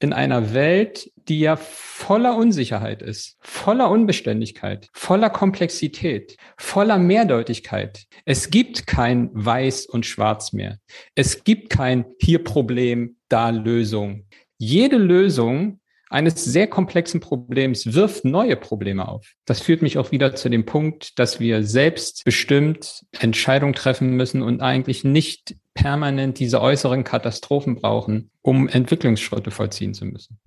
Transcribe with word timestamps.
in 0.00 0.12
einer 0.12 0.54
Welt, 0.54 1.10
die 1.28 1.40
ja 1.40 1.56
voller 1.56 2.36
Unsicherheit 2.36 3.02
ist, 3.02 3.36
voller 3.40 3.90
Unbeständigkeit, 3.90 4.88
voller 4.92 5.30
Komplexität, 5.30 6.36
voller 6.56 6.98
Mehrdeutigkeit. 6.98 8.06
Es 8.24 8.50
gibt 8.50 8.86
kein 8.86 9.30
Weiß 9.32 9.86
und 9.86 10.06
Schwarz 10.06 10.52
mehr. 10.52 10.78
Es 11.14 11.44
gibt 11.44 11.70
kein 11.70 12.04
hier 12.20 12.42
Problem, 12.44 13.16
da 13.28 13.50
Lösung. 13.50 14.26
Jede 14.56 14.96
Lösung 14.96 15.80
eines 16.10 16.44
sehr 16.44 16.66
komplexen 16.66 17.20
Problems 17.20 17.94
wirft 17.94 18.24
neue 18.24 18.56
Probleme 18.56 19.08
auf. 19.08 19.34
Das 19.44 19.60
führt 19.60 19.82
mich 19.82 19.98
auch 19.98 20.10
wieder 20.10 20.34
zu 20.34 20.48
dem 20.48 20.64
Punkt, 20.64 21.18
dass 21.18 21.40
wir 21.40 21.64
selbstbestimmt 21.64 23.04
Entscheidungen 23.18 23.74
treffen 23.74 24.12
müssen 24.12 24.42
und 24.42 24.60
eigentlich 24.60 25.04
nicht 25.04 25.56
permanent 25.74 26.38
diese 26.38 26.60
äußeren 26.60 27.04
Katastrophen 27.04 27.76
brauchen, 27.76 28.30
um 28.42 28.68
Entwicklungsschritte 28.68 29.50
vollziehen 29.50 29.94
zu 29.94 30.06
müssen. 30.06 30.38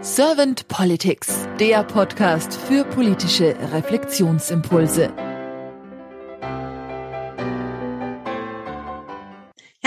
Servant 0.00 0.68
Politics, 0.68 1.48
der 1.60 1.84
Podcast 1.84 2.54
für 2.54 2.84
politische 2.84 3.54
Reflexionsimpulse. 3.72 5.27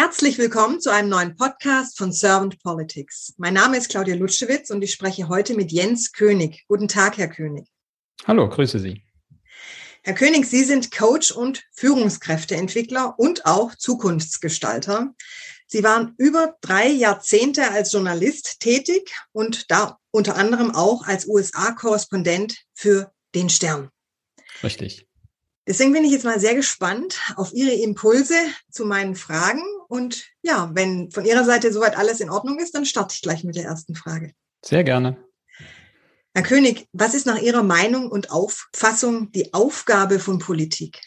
Herzlich 0.03 0.39
willkommen 0.39 0.81
zu 0.81 0.89
einem 0.89 1.09
neuen 1.09 1.35
Podcast 1.35 1.95
von 1.95 2.11
Servant 2.11 2.59
Politics. 2.63 3.35
Mein 3.37 3.53
Name 3.53 3.77
ist 3.77 3.89
Claudia 3.89 4.15
Lutschewitz 4.15 4.71
und 4.71 4.81
ich 4.81 4.91
spreche 4.91 5.29
heute 5.29 5.53
mit 5.53 5.71
Jens 5.71 6.11
König. 6.11 6.65
Guten 6.67 6.87
Tag, 6.87 7.19
Herr 7.19 7.27
König. 7.27 7.67
Hallo, 8.25 8.49
grüße 8.49 8.79
Sie. 8.79 9.03
Herr 10.01 10.15
König, 10.15 10.47
Sie 10.47 10.63
sind 10.63 10.89
Coach 10.89 11.31
und 11.31 11.61
Führungskräfteentwickler 11.73 13.13
und 13.19 13.45
auch 13.45 13.75
Zukunftsgestalter. 13.75 15.13
Sie 15.67 15.83
waren 15.83 16.15
über 16.17 16.55
drei 16.61 16.87
Jahrzehnte 16.87 17.69
als 17.69 17.91
Journalist 17.91 18.59
tätig 18.59 19.13
und 19.33 19.69
da 19.69 19.99
unter 20.09 20.35
anderem 20.35 20.73
auch 20.73 21.05
als 21.05 21.27
USA-Korrespondent 21.27 22.57
für 22.73 23.11
den 23.35 23.51
Stern. 23.51 23.91
Richtig. 24.63 25.05
Deswegen 25.67 25.93
bin 25.93 26.03
ich 26.03 26.11
jetzt 26.11 26.25
mal 26.25 26.39
sehr 26.39 26.55
gespannt 26.55 27.19
auf 27.35 27.53
Ihre 27.53 27.73
Impulse 27.73 28.35
zu 28.71 28.85
meinen 28.85 29.15
Fragen. 29.15 29.61
Und 29.87 30.25
ja, 30.41 30.71
wenn 30.73 31.11
von 31.11 31.25
Ihrer 31.25 31.43
Seite 31.43 31.71
soweit 31.71 31.97
alles 31.97 32.19
in 32.19 32.29
Ordnung 32.29 32.59
ist, 32.59 32.73
dann 32.73 32.85
starte 32.85 33.13
ich 33.15 33.21
gleich 33.21 33.43
mit 33.43 33.55
der 33.55 33.65
ersten 33.65 33.95
Frage. 33.95 34.33
Sehr 34.65 34.83
gerne. 34.83 35.17
Herr 36.33 36.43
König, 36.43 36.87
was 36.93 37.13
ist 37.13 37.25
nach 37.25 37.39
Ihrer 37.39 37.61
Meinung 37.61 38.09
und 38.09 38.31
Auffassung 38.31 39.31
die 39.33 39.53
Aufgabe 39.53 40.17
von 40.17 40.39
Politik? 40.39 41.01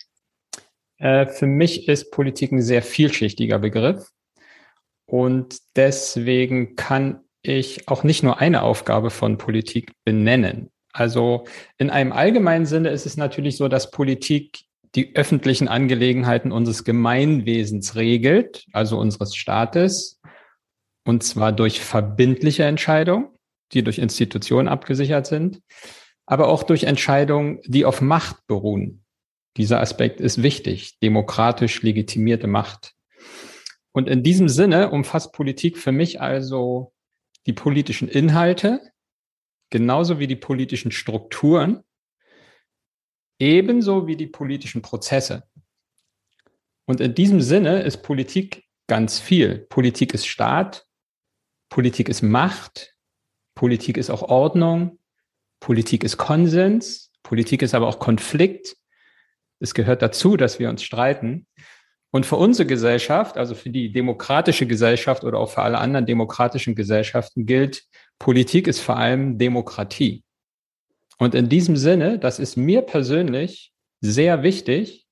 Äh, 0.98 1.26
für 1.26 1.46
mich 1.46 1.88
ist 1.88 2.10
Politik 2.10 2.52
ein 2.52 2.62
sehr 2.62 2.82
vielschichtiger 2.82 3.58
Begriff. 3.58 4.10
Und 5.06 5.58
deswegen 5.76 6.76
kann 6.76 7.24
ich 7.42 7.88
auch 7.88 8.04
nicht 8.04 8.22
nur 8.22 8.38
eine 8.38 8.62
Aufgabe 8.62 9.10
von 9.10 9.38
Politik 9.38 9.92
benennen. 10.04 10.70
Also 10.94 11.44
in 11.76 11.90
einem 11.90 12.12
allgemeinen 12.12 12.66
Sinne 12.66 12.90
ist 12.90 13.04
es 13.04 13.16
natürlich 13.16 13.56
so, 13.56 13.66
dass 13.66 13.90
Politik 13.90 14.60
die 14.94 15.16
öffentlichen 15.16 15.66
Angelegenheiten 15.66 16.52
unseres 16.52 16.84
Gemeinwesens 16.84 17.96
regelt, 17.96 18.64
also 18.72 18.98
unseres 18.98 19.34
Staates, 19.34 20.20
und 21.04 21.24
zwar 21.24 21.50
durch 21.50 21.80
verbindliche 21.80 22.62
Entscheidungen, 22.62 23.28
die 23.72 23.82
durch 23.82 23.98
Institutionen 23.98 24.68
abgesichert 24.68 25.26
sind, 25.26 25.60
aber 26.26 26.48
auch 26.48 26.62
durch 26.62 26.84
Entscheidungen, 26.84 27.58
die 27.66 27.84
auf 27.84 28.00
Macht 28.00 28.46
beruhen. 28.46 29.04
Dieser 29.56 29.80
Aspekt 29.80 30.20
ist 30.20 30.44
wichtig, 30.44 31.00
demokratisch 31.00 31.82
legitimierte 31.82 32.46
Macht. 32.46 32.94
Und 33.90 34.08
in 34.08 34.22
diesem 34.22 34.48
Sinne 34.48 34.90
umfasst 34.90 35.32
Politik 35.32 35.76
für 35.76 35.92
mich 35.92 36.20
also 36.20 36.92
die 37.46 37.52
politischen 37.52 38.08
Inhalte, 38.08 38.80
genauso 39.74 40.20
wie 40.20 40.28
die 40.28 40.36
politischen 40.36 40.92
Strukturen, 40.92 41.82
ebenso 43.40 44.06
wie 44.06 44.14
die 44.14 44.28
politischen 44.28 44.82
Prozesse. 44.82 45.48
Und 46.84 47.00
in 47.00 47.16
diesem 47.16 47.40
Sinne 47.40 47.82
ist 47.82 48.04
Politik 48.04 48.66
ganz 48.86 49.18
viel. 49.18 49.66
Politik 49.68 50.14
ist 50.14 50.26
Staat, 50.26 50.86
Politik 51.70 52.08
ist 52.08 52.22
Macht, 52.22 52.94
Politik 53.56 53.96
ist 53.96 54.10
auch 54.10 54.22
Ordnung, 54.22 55.00
Politik 55.58 56.04
ist 56.04 56.18
Konsens, 56.18 57.10
Politik 57.24 57.60
ist 57.60 57.74
aber 57.74 57.88
auch 57.88 57.98
Konflikt. 57.98 58.76
Es 59.58 59.74
gehört 59.74 60.02
dazu, 60.02 60.36
dass 60.36 60.60
wir 60.60 60.70
uns 60.70 60.84
streiten. 60.84 61.48
Und 62.14 62.26
für 62.26 62.36
unsere 62.36 62.64
Gesellschaft, 62.64 63.36
also 63.36 63.56
für 63.56 63.70
die 63.70 63.90
demokratische 63.90 64.68
Gesellschaft 64.68 65.24
oder 65.24 65.40
auch 65.40 65.50
für 65.50 65.62
alle 65.62 65.78
anderen 65.78 66.06
demokratischen 66.06 66.76
Gesellschaften 66.76 67.44
gilt, 67.44 67.88
Politik 68.20 68.68
ist 68.68 68.78
vor 68.78 68.96
allem 68.96 69.36
Demokratie. 69.36 70.22
Und 71.18 71.34
in 71.34 71.48
diesem 71.48 71.76
Sinne, 71.76 72.20
das 72.20 72.38
ist 72.38 72.56
mir 72.56 72.82
persönlich 72.82 73.72
sehr 74.00 74.44
wichtig, 74.44 75.08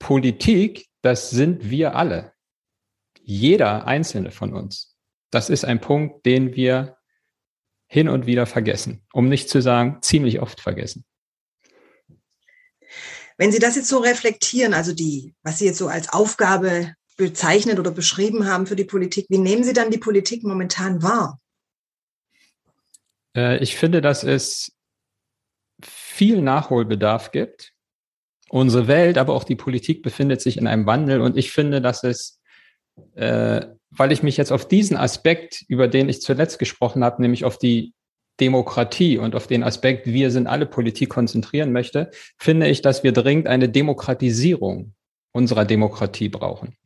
Politik, 0.00 0.88
das 1.02 1.30
sind 1.30 1.70
wir 1.70 1.94
alle. 1.94 2.32
Jeder 3.22 3.86
einzelne 3.86 4.32
von 4.32 4.54
uns. 4.54 4.96
Das 5.30 5.48
ist 5.48 5.64
ein 5.64 5.80
Punkt, 5.80 6.26
den 6.26 6.56
wir 6.56 6.96
hin 7.86 8.08
und 8.08 8.26
wieder 8.26 8.46
vergessen, 8.46 9.06
um 9.12 9.28
nicht 9.28 9.48
zu 9.48 9.62
sagen, 9.62 9.98
ziemlich 10.02 10.40
oft 10.40 10.60
vergessen. 10.60 11.04
Wenn 13.38 13.52
Sie 13.52 13.60
das 13.60 13.76
jetzt 13.76 13.88
so 13.88 13.98
reflektieren, 13.98 14.74
also 14.74 14.92
die, 14.92 15.32
was 15.42 15.58
Sie 15.58 15.66
jetzt 15.66 15.78
so 15.78 15.86
als 15.86 16.12
Aufgabe 16.12 16.94
bezeichnet 17.16 17.78
oder 17.78 17.92
beschrieben 17.92 18.46
haben 18.46 18.66
für 18.66 18.76
die 18.76 18.84
Politik, 18.84 19.26
wie 19.28 19.38
nehmen 19.38 19.62
Sie 19.62 19.72
dann 19.72 19.90
die 19.90 19.98
Politik 19.98 20.42
momentan 20.42 21.02
wahr? 21.02 21.40
Äh, 23.36 23.58
ich 23.62 23.76
finde, 23.76 24.00
dass 24.00 24.24
es 24.24 24.72
viel 25.82 26.42
Nachholbedarf 26.42 27.30
gibt. 27.30 27.72
Unsere 28.50 28.88
Welt, 28.88 29.18
aber 29.18 29.34
auch 29.34 29.44
die 29.44 29.56
Politik 29.56 30.02
befindet 30.02 30.40
sich 30.40 30.56
in 30.56 30.66
einem 30.66 30.86
Wandel 30.86 31.20
und 31.20 31.36
ich 31.36 31.52
finde, 31.52 31.80
dass 31.80 32.02
es, 32.02 32.40
äh, 33.14 33.66
weil 33.90 34.10
ich 34.10 34.22
mich 34.22 34.36
jetzt 34.36 34.50
auf 34.50 34.66
diesen 34.66 34.96
Aspekt, 34.96 35.64
über 35.68 35.86
den 35.86 36.08
ich 36.08 36.22
zuletzt 36.22 36.58
gesprochen 36.58 37.04
habe, 37.04 37.22
nämlich 37.22 37.44
auf 37.44 37.58
die 37.58 37.92
Demokratie 38.40 39.18
und 39.18 39.34
auf 39.34 39.46
den 39.46 39.62
Aspekt, 39.62 40.06
wir 40.06 40.30
sind 40.30 40.46
alle 40.46 40.66
Politik 40.66 41.10
konzentrieren 41.10 41.72
möchte, 41.72 42.10
finde 42.38 42.68
ich, 42.68 42.82
dass 42.82 43.02
wir 43.02 43.12
dringend 43.12 43.46
eine 43.46 43.68
Demokratisierung 43.68 44.94
unserer 45.32 45.64
Demokratie 45.64 46.28
brauchen. 46.28 46.76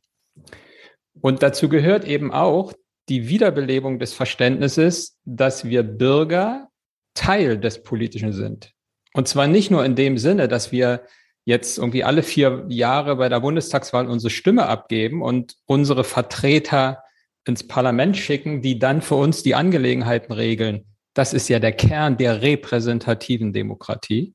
Und 1.21 1.43
dazu 1.43 1.69
gehört 1.69 2.05
eben 2.05 2.31
auch 2.31 2.73
die 3.09 3.27
Wiederbelebung 3.27 3.99
des 3.99 4.13
Verständnisses, 4.13 5.17
dass 5.25 5.65
wir 5.65 5.83
Bürger 5.83 6.69
Teil 7.13 7.59
des 7.59 7.83
Politischen 7.83 8.33
sind. 8.33 8.71
Und 9.13 9.27
zwar 9.27 9.47
nicht 9.47 9.69
nur 9.69 9.85
in 9.85 9.95
dem 9.95 10.17
Sinne, 10.17 10.47
dass 10.47 10.71
wir 10.71 11.03
jetzt 11.45 11.77
irgendwie 11.77 12.03
alle 12.03 12.23
vier 12.23 12.65
Jahre 12.69 13.17
bei 13.17 13.29
der 13.29 13.41
Bundestagswahl 13.41 14.07
unsere 14.07 14.31
Stimme 14.31 14.65
abgeben 14.65 15.21
und 15.21 15.55
unsere 15.65 16.03
Vertreter 16.03 17.03
ins 17.45 17.67
Parlament 17.67 18.17
schicken, 18.17 18.61
die 18.61 18.79
dann 18.79 19.01
für 19.01 19.15
uns 19.15 19.43
die 19.43 19.53
Angelegenheiten 19.53 20.31
regeln, 20.31 20.85
das 21.13 21.33
ist 21.33 21.47
ja 21.47 21.59
der 21.59 21.73
Kern 21.73 22.17
der 22.17 22.41
repräsentativen 22.41 23.53
Demokratie, 23.53 24.33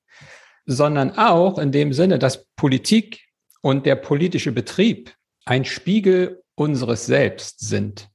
sondern 0.67 1.17
auch 1.19 1.59
in 1.59 1.73
dem 1.73 1.93
Sinne, 1.93 2.19
dass 2.19 2.47
Politik 2.57 3.29
und 3.63 3.87
der 3.87 3.97
politische 3.97 4.53
Betrieb 4.53 5.15
ein 5.45 5.65
Spiegel 5.65 6.43
unseres 6.55 7.07
Selbst 7.07 7.61
sind. 7.61 8.09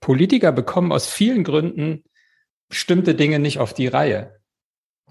Politiker 0.00 0.52
bekommen 0.52 0.92
aus 0.92 1.06
vielen 1.06 1.44
Gründen 1.44 2.04
bestimmte 2.68 3.14
Dinge 3.14 3.38
nicht 3.38 3.58
auf 3.58 3.74
die 3.74 3.88
Reihe. 3.88 4.38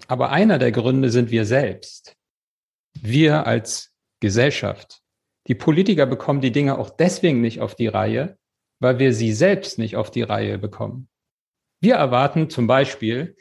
Aber 0.06 0.30
einer 0.30 0.58
der 0.58 0.72
Gründe 0.72 1.10
sind 1.10 1.30
wir 1.30 1.44
selbst. 1.44 2.16
Wir 2.94 3.46
als 3.46 3.92
Gesellschaft. 4.20 5.00
Die 5.48 5.54
Politiker 5.54 6.06
bekommen 6.06 6.40
die 6.40 6.52
Dinge 6.52 6.78
auch 6.78 6.90
deswegen 6.90 7.40
nicht 7.40 7.60
auf 7.60 7.74
die 7.74 7.86
Reihe, 7.86 8.38
weil 8.80 8.98
wir 8.98 9.12
sie 9.12 9.32
selbst 9.32 9.78
nicht 9.78 9.96
auf 9.96 10.10
die 10.10 10.22
Reihe 10.22 10.58
bekommen. 10.58 11.08
Wir 11.80 11.94
erwarten 11.94 12.50
zum 12.50 12.66
Beispiel, 12.66 13.36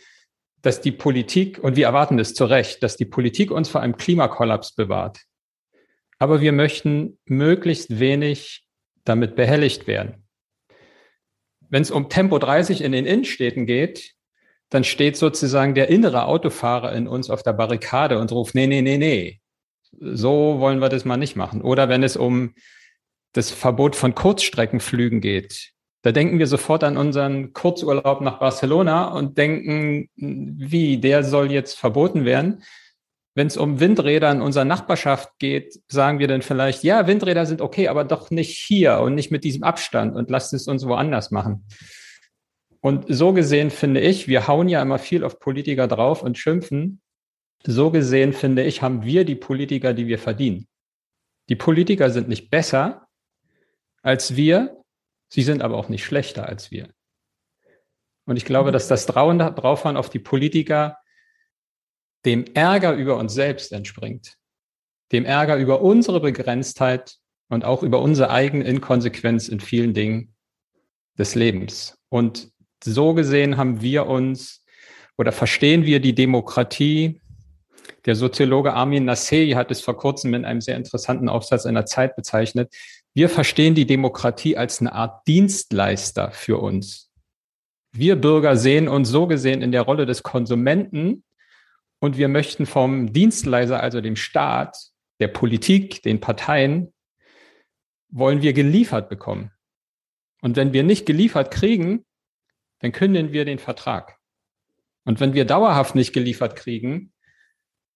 dass 0.62 0.82
die 0.82 0.92
Politik, 0.92 1.60
und 1.60 1.76
wir 1.76 1.86
erwarten 1.86 2.20
es 2.20 2.34
zu 2.34 2.46
Recht, 2.46 2.84
dass 2.84 2.98
die 2.98 3.06
Politik 3.06 3.52
uns 3.52 3.70
vor 3.70 3.82
einem 3.82 3.98
Klimakollaps 3.98 4.74
bewahrt. 4.76 5.22
Aber 6.20 6.42
wir 6.42 6.52
möchten 6.52 7.20
möglichst 7.26 8.00
wenig 8.00 8.68
damit 9.04 9.36
behelligt 9.36 9.88
werden. 9.88 10.28
Wenn 11.70 11.82
es 11.82 11.92
um 11.92 12.10
Tempo 12.10 12.40
30 12.40 12.82
in 12.82 12.92
den 12.92 13.06
Innenstädten 13.06 13.66
geht, 13.66 14.14
dann 14.70 14.84
steht 14.84 15.16
sozusagen 15.16 15.76
der 15.76 15.90
innere 15.90 16.26
Autofahrer 16.26 16.94
in 16.94 17.08
uns 17.08 17.30
auf 17.30 17.44
der 17.44 17.54
Barrikade 17.54 18.20
und 18.20 18.32
ruft, 18.32 18.56
nee, 18.56 18.68
nee, 18.68 18.82
nee, 18.82 18.98
nee, 18.98 19.42
so 20.00 20.60
wollen 20.60 20.80
wir 20.80 20.90
das 20.90 21.06
mal 21.06 21.18
nicht 21.18 21.36
machen. 21.36 21.62
Oder 21.62 21.90
wenn 21.90 22.04
es 22.04 22.18
um 22.18 22.54
das 23.34 23.52
Verbot 23.52 23.96
von 23.96 24.16
Kurzstreckenflügen 24.16 25.22
geht, 25.22 25.74
da 26.08 26.14
denken 26.14 26.40
wir 26.40 26.48
sofort 26.48 26.86
an 26.86 26.96
unseren 26.96 27.52
Kurzurlaub 27.52 28.22
nach 28.22 28.40
Barcelona 28.40 29.10
und 29.10 29.38
denken, 29.38 30.08
wie, 30.16 31.00
der 31.00 31.26
soll 31.26 31.52
jetzt 31.52 31.78
verboten 31.78 32.24
werden. 32.24 32.64
wenn 33.36 33.48
es 33.48 33.58
um 33.58 33.82
Windräder 33.82 34.32
in 34.32 34.40
unserer 34.40 34.64
Nachbarschaft 34.64 35.38
geht, 35.38 35.82
sagen 35.90 36.20
wir 36.20 36.30
dann 36.30 36.42
vielleicht, 36.42 36.86
ja, 36.86 37.08
Windräder 37.08 37.46
sind 37.46 37.60
okay, 37.60 37.90
aber 37.90 38.06
doch 38.06 38.32
nicht 38.32 38.58
hier 38.58 39.00
und 39.00 39.16
nicht 39.16 39.32
mit 39.32 39.44
diesem 39.44 39.64
Abstand 39.64 40.16
und 40.16 40.30
lasst 40.30 40.54
es 40.54 40.70
uns 40.70 40.88
woanders 40.88 41.30
machen. 41.30 41.66
Und 42.80 43.04
so 43.10 43.34
gesehen 43.34 43.70
finde 43.70 44.00
ich, 44.00 44.30
wir 44.30 44.48
hauen 44.48 44.70
ja 44.70 44.82
immer 44.82 45.00
viel 45.00 45.26
auf 45.26 45.42
Politiker 45.42 45.90
drauf 45.90 46.24
und 46.24 46.38
schimpfen. 46.38 47.02
So 47.66 47.92
gesehen 47.92 48.32
finde 48.32 48.64
ich, 48.64 48.82
haben 48.82 49.04
wir 49.04 49.26
die 49.26 49.36
Politiker, 49.36 49.94
die 49.94 50.08
wir 50.08 50.20
verdienen. 50.20 50.68
Die 51.50 51.58
Politiker 51.58 52.12
sind 52.12 52.30
nicht 52.30 52.50
besser 52.50 53.10
als 54.04 54.38
wir, 54.38 54.78
sie 55.30 55.44
sind 55.44 55.62
aber 55.62 55.78
auch 55.78 55.90
nicht 55.90 56.06
schlechter 56.06 56.48
als 56.48 56.72
wir. 56.72 56.90
Und 58.26 58.36
ich 58.38 58.46
glaube, 58.46 58.72
dass 58.72 58.88
das 58.88 59.06
Draufhauen 59.06 59.98
auf 59.98 60.10
die 60.10 60.20
Politiker 60.20 60.98
dem 62.26 62.46
Ärger 62.54 62.94
über 62.94 63.18
uns 63.18 63.34
selbst 63.34 63.72
entspringt, 63.72 64.36
dem 65.12 65.24
Ärger 65.24 65.56
über 65.56 65.82
unsere 65.82 66.20
Begrenztheit 66.20 67.16
und 67.50 67.64
auch 67.64 67.84
über 67.84 68.02
unsere 68.02 68.30
eigene 68.30 68.66
Inkonsequenz 68.66 69.48
in 69.48 69.62
vielen 69.62 69.94
Dingen 69.94 70.36
des 71.18 71.36
Lebens. 71.36 71.98
Und 72.10 72.52
so 72.84 73.14
gesehen 73.14 73.58
haben 73.58 73.82
wir 73.82 74.08
uns 74.08 74.64
oder 75.18 75.32
verstehen 75.32 75.86
wir 75.86 76.00
die 76.00 76.14
Demokratie. 76.14 77.22
Der 78.06 78.16
Soziologe 78.16 78.74
Armin 78.74 79.06
Nassei 79.06 79.52
hat 79.56 79.72
es 79.72 79.82
vor 79.82 79.98
kurzem 79.98 80.34
in 80.34 80.46
einem 80.46 80.62
sehr 80.62 80.76
interessanten 80.76 81.30
Aufsatz 81.30 81.66
einer 81.66 81.86
Zeit 81.86 82.16
bezeichnet. 82.16 82.74
Wir 83.14 83.30
verstehen 83.30 83.76
die 83.76 83.88
Demokratie 83.88 84.58
als 84.58 84.80
eine 84.80 84.94
Art 84.94 85.28
Dienstleister 85.28 86.32
für 86.32 86.58
uns. 86.58 87.12
Wir 87.92 88.16
Bürger 88.16 88.58
sehen 88.58 88.88
uns 88.88 89.10
so 89.10 89.28
gesehen 89.28 89.62
in 89.62 89.72
der 89.72 89.82
Rolle 89.82 90.06
des 90.06 90.22
Konsumenten 90.24 91.24
und 92.00 92.18
wir 92.18 92.28
möchten 92.28 92.66
vom 92.66 93.12
Dienstleister, 93.12 93.82
also 93.82 94.02
dem 94.02 94.16
Staat, 94.16 94.78
der 95.20 95.30
Politik, 95.30 96.04
den 96.04 96.20
Parteien, 96.20 96.94
wollen 98.10 98.42
wir 98.42 98.54
geliefert 98.54 99.10
bekommen. 99.10 99.52
Und 100.42 100.56
wenn 100.56 100.74
wir 100.74 100.84
nicht 100.84 101.06
geliefert 101.06 101.52
kriegen, 101.52 102.06
dann 102.80 102.92
kündigen 102.92 103.32
wir 103.32 103.46
den 103.46 103.60
Vertrag. 103.60 104.18
Und 105.06 105.20
wenn 105.20 105.34
wir 105.34 105.46
dauerhaft 105.46 105.96
nicht 105.96 106.14
geliefert 106.14 106.56
kriegen, 106.56 107.14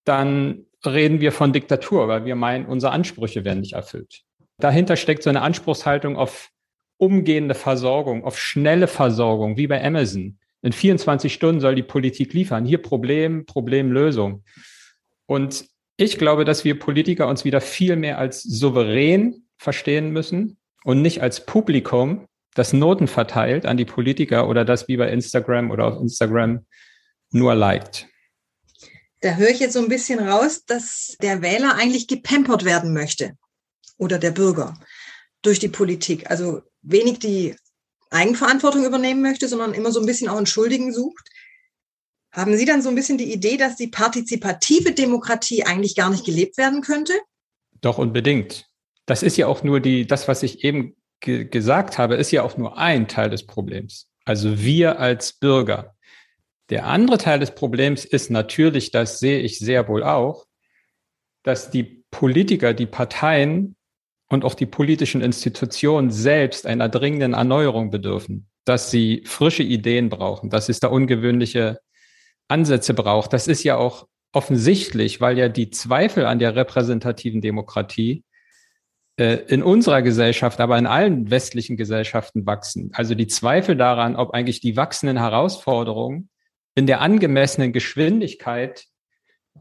dann 0.03 0.65
reden 0.85 1.21
wir 1.21 1.31
von 1.31 1.53
Diktatur, 1.53 2.07
weil 2.07 2.25
wir 2.25 2.35
meinen, 2.35 2.65
unsere 2.65 2.91
Ansprüche 2.91 3.45
werden 3.45 3.59
nicht 3.59 3.73
erfüllt. 3.73 4.23
Dahinter 4.61 4.95
steckt 4.95 5.23
so 5.23 5.29
eine 5.29 5.41
Anspruchshaltung 5.41 6.15
auf 6.15 6.49
umgehende 6.97 7.55
Versorgung, 7.55 8.23
auf 8.23 8.39
schnelle 8.39 8.87
Versorgung, 8.87 9.57
wie 9.57 9.67
bei 9.67 9.83
Amazon. 9.83 10.37
In 10.61 10.71
24 10.71 11.33
Stunden 11.33 11.59
soll 11.59 11.73
die 11.73 11.83
Politik 11.83 12.33
liefern. 12.33 12.65
Hier 12.65 12.79
Problem, 12.79 13.47
Problemlösung. 13.47 14.43
Und 15.25 15.65
ich 15.97 16.19
glaube, 16.19 16.45
dass 16.45 16.63
wir 16.63 16.77
Politiker 16.77 17.27
uns 17.27 17.43
wieder 17.43 17.59
viel 17.59 17.95
mehr 17.95 18.19
als 18.19 18.43
souverän 18.43 19.47
verstehen 19.57 20.11
müssen 20.11 20.57
und 20.83 21.01
nicht 21.01 21.21
als 21.21 21.45
Publikum, 21.45 22.27
das 22.53 22.73
Noten 22.73 23.07
verteilt 23.07 23.65
an 23.65 23.77
die 23.77 23.85
Politiker 23.85 24.47
oder 24.47 24.63
das 24.63 24.87
wie 24.87 24.97
bei 24.97 25.09
Instagram 25.09 25.71
oder 25.71 25.87
auf 25.87 26.01
Instagram 26.01 26.65
nur 27.31 27.55
liked. 27.55 28.07
Da 29.21 29.35
höre 29.35 29.49
ich 29.49 29.59
jetzt 29.59 29.73
so 29.73 29.79
ein 29.79 29.87
bisschen 29.87 30.19
raus, 30.19 30.65
dass 30.65 31.15
der 31.21 31.41
Wähler 31.41 31.75
eigentlich 31.75 32.07
gepampert 32.07 32.65
werden 32.65 32.93
möchte 32.93 33.37
oder 34.01 34.17
der 34.17 34.31
Bürger 34.31 34.77
durch 35.43 35.59
die 35.59 35.69
Politik. 35.69 36.29
Also 36.29 36.63
wenig 36.81 37.19
die 37.19 37.55
Eigenverantwortung 38.09 38.83
übernehmen 38.83 39.21
möchte, 39.21 39.47
sondern 39.47 39.73
immer 39.73 39.91
so 39.91 39.99
ein 39.99 40.05
bisschen 40.05 40.27
auch 40.27 40.37
einen 40.37 40.47
Schuldigen 40.47 40.91
sucht. 40.91 41.29
Haben 42.31 42.57
Sie 42.57 42.65
dann 42.65 42.81
so 42.81 42.89
ein 42.89 42.95
bisschen 42.95 43.17
die 43.17 43.31
Idee, 43.31 43.57
dass 43.57 43.75
die 43.75 43.87
partizipative 43.87 44.93
Demokratie 44.93 45.63
eigentlich 45.63 45.95
gar 45.95 46.09
nicht 46.09 46.25
gelebt 46.25 46.57
werden 46.57 46.81
könnte? 46.81 47.13
Doch 47.81 47.97
unbedingt. 47.97 48.67
Das 49.05 49.21
ist 49.21 49.37
ja 49.37 49.47
auch 49.47 49.63
nur 49.63 49.79
die, 49.79 50.07
das, 50.07 50.27
was 50.27 50.41
ich 50.41 50.63
eben 50.63 50.95
ge 51.19 51.45
gesagt 51.45 51.97
habe, 51.97 52.15
ist 52.15 52.31
ja 52.31 52.41
auch 52.43 52.57
nur 52.57 52.77
ein 52.77 53.07
Teil 53.07 53.29
des 53.29 53.45
Problems. 53.45 54.07
Also 54.25 54.59
wir 54.59 54.99
als 54.99 55.33
Bürger. 55.33 55.95
Der 56.69 56.87
andere 56.87 57.17
Teil 57.17 57.39
des 57.39 57.53
Problems 57.53 58.05
ist 58.05 58.31
natürlich, 58.31 58.91
das 58.91 59.19
sehe 59.19 59.39
ich 59.39 59.59
sehr 59.59 59.87
wohl 59.87 60.03
auch, 60.03 60.47
dass 61.43 61.69
die 61.69 62.03
Politiker, 62.11 62.73
die 62.73 62.85
Parteien 62.85 63.75
und 64.31 64.45
auch 64.45 64.53
die 64.55 64.65
politischen 64.65 65.21
Institutionen 65.21 66.09
selbst 66.09 66.65
einer 66.65 66.87
dringenden 66.87 67.33
Erneuerung 67.33 67.91
bedürfen, 67.91 68.47
dass 68.63 68.89
sie 68.89 69.23
frische 69.25 69.63
Ideen 69.63 70.09
brauchen, 70.09 70.49
dass 70.49 70.69
es 70.69 70.79
da 70.79 70.87
ungewöhnliche 70.87 71.79
Ansätze 72.47 72.93
braucht. 72.93 73.33
Das 73.33 73.47
ist 73.47 73.63
ja 73.63 73.75
auch 73.75 74.07
offensichtlich, 74.31 75.19
weil 75.19 75.37
ja 75.37 75.49
die 75.49 75.69
Zweifel 75.69 76.25
an 76.25 76.39
der 76.39 76.55
repräsentativen 76.55 77.41
Demokratie 77.41 78.23
äh, 79.17 79.39
in 79.47 79.63
unserer 79.63 80.01
Gesellschaft, 80.01 80.61
aber 80.61 80.77
in 80.77 80.87
allen 80.87 81.29
westlichen 81.29 81.75
Gesellschaften 81.75 82.45
wachsen. 82.45 82.91
Also 82.93 83.15
die 83.15 83.27
Zweifel 83.27 83.75
daran, 83.75 84.15
ob 84.15 84.33
eigentlich 84.33 84.61
die 84.61 84.77
wachsenden 84.77 85.17
Herausforderungen 85.17 86.29
in 86.75 86.87
der 86.87 87.01
angemessenen 87.01 87.73
Geschwindigkeit 87.73 88.85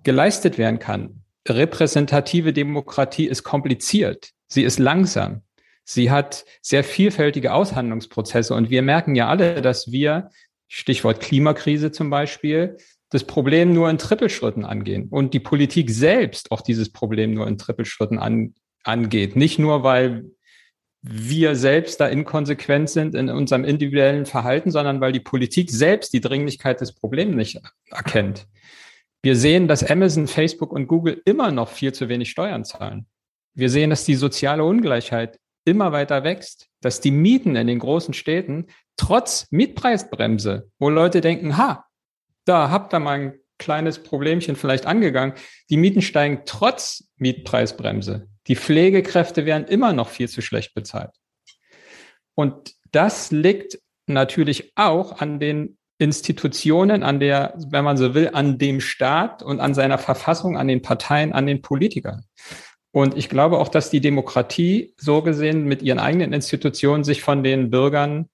geleistet 0.04 0.58
werden 0.58 0.78
kann. 0.78 1.24
Repräsentative 1.48 2.52
Demokratie 2.52 3.26
ist 3.26 3.42
kompliziert. 3.42 4.30
Sie 4.50 4.62
ist 4.62 4.78
langsam. 4.78 5.42
Sie 5.84 6.10
hat 6.10 6.44
sehr 6.60 6.84
vielfältige 6.84 7.52
Aushandlungsprozesse 7.54 8.54
und 8.54 8.70
wir 8.70 8.82
merken 8.82 9.14
ja 9.14 9.28
alle, 9.28 9.62
dass 9.62 9.90
wir, 9.90 10.30
Stichwort 10.68 11.20
Klimakrise 11.20 11.90
zum 11.90 12.10
Beispiel, 12.10 12.76
das 13.10 13.24
Problem 13.24 13.72
nur 13.72 13.90
in 13.90 13.98
Trippelschritten 13.98 14.64
angehen 14.64 15.08
und 15.08 15.34
die 15.34 15.40
Politik 15.40 15.90
selbst 15.90 16.52
auch 16.52 16.60
dieses 16.60 16.92
Problem 16.92 17.34
nur 17.34 17.48
in 17.48 17.58
Trippelschritten 17.58 18.18
an, 18.18 18.54
angeht. 18.84 19.34
Nicht 19.34 19.58
nur, 19.58 19.82
weil 19.82 20.26
wir 21.02 21.56
selbst 21.56 21.98
da 22.00 22.06
inkonsequent 22.06 22.90
sind 22.90 23.14
in 23.14 23.30
unserem 23.30 23.64
individuellen 23.64 24.26
Verhalten, 24.26 24.70
sondern 24.70 25.00
weil 25.00 25.12
die 25.12 25.20
Politik 25.20 25.70
selbst 25.70 26.12
die 26.12 26.20
Dringlichkeit 26.20 26.80
des 26.80 26.94
Problems 26.94 27.34
nicht 27.34 27.60
erkennt. 27.90 28.46
Wir 29.22 29.34
sehen, 29.34 29.66
dass 29.66 29.82
Amazon, 29.82 30.28
Facebook 30.28 30.72
und 30.72 30.86
Google 30.86 31.20
immer 31.24 31.50
noch 31.50 31.68
viel 31.68 31.92
zu 31.92 32.08
wenig 32.08 32.30
Steuern 32.30 32.64
zahlen. 32.64 33.06
Wir 33.54 33.70
sehen, 33.70 33.90
dass 33.90 34.04
die 34.04 34.14
soziale 34.14 34.64
Ungleichheit 34.64 35.38
immer 35.64 35.92
weiter 35.92 36.24
wächst, 36.24 36.68
dass 36.80 37.00
die 37.00 37.10
Mieten 37.10 37.56
in 37.56 37.66
den 37.66 37.78
großen 37.78 38.14
Städten 38.14 38.66
trotz 38.96 39.46
Mietpreisbremse, 39.50 40.70
wo 40.78 40.88
Leute 40.88 41.20
denken, 41.20 41.56
ha, 41.56 41.86
da 42.44 42.70
habt 42.70 42.94
ihr 42.94 43.00
mal 43.00 43.18
ein 43.18 43.34
kleines 43.58 44.02
Problemchen 44.02 44.56
vielleicht 44.56 44.86
angegangen, 44.86 45.34
die 45.68 45.76
Mieten 45.76 46.02
steigen 46.02 46.42
trotz 46.46 47.10
Mietpreisbremse. 47.16 48.28
Die 48.46 48.56
Pflegekräfte 48.56 49.44
werden 49.44 49.68
immer 49.68 49.92
noch 49.92 50.08
viel 50.08 50.28
zu 50.28 50.40
schlecht 50.40 50.74
bezahlt. 50.74 51.10
Und 52.34 52.74
das 52.90 53.30
liegt 53.30 53.78
natürlich 54.06 54.72
auch 54.76 55.20
an 55.20 55.38
den 55.38 55.78
Institutionen, 55.98 57.02
an 57.02 57.20
der, 57.20 57.54
wenn 57.68 57.84
man 57.84 57.98
so 57.98 58.14
will, 58.14 58.30
an 58.32 58.56
dem 58.56 58.80
Staat 58.80 59.42
und 59.42 59.60
an 59.60 59.74
seiner 59.74 59.98
Verfassung, 59.98 60.56
an 60.56 60.66
den 60.66 60.80
Parteien, 60.80 61.32
an 61.32 61.46
den 61.46 61.60
Politikern. 61.60 62.24
Und 62.92 63.16
ich 63.16 63.28
glaube 63.28 63.58
auch, 63.58 63.68
dass 63.68 63.90
die 63.90 64.00
Demokratie 64.00 64.94
so 64.96 65.22
gesehen 65.22 65.64
mit 65.64 65.82
ihren 65.82 66.00
eigenen 66.00 66.32
Institutionen 66.32 67.04
sich 67.04 67.22
von 67.22 67.44
den 67.44 67.70
Bürgern 67.70 68.28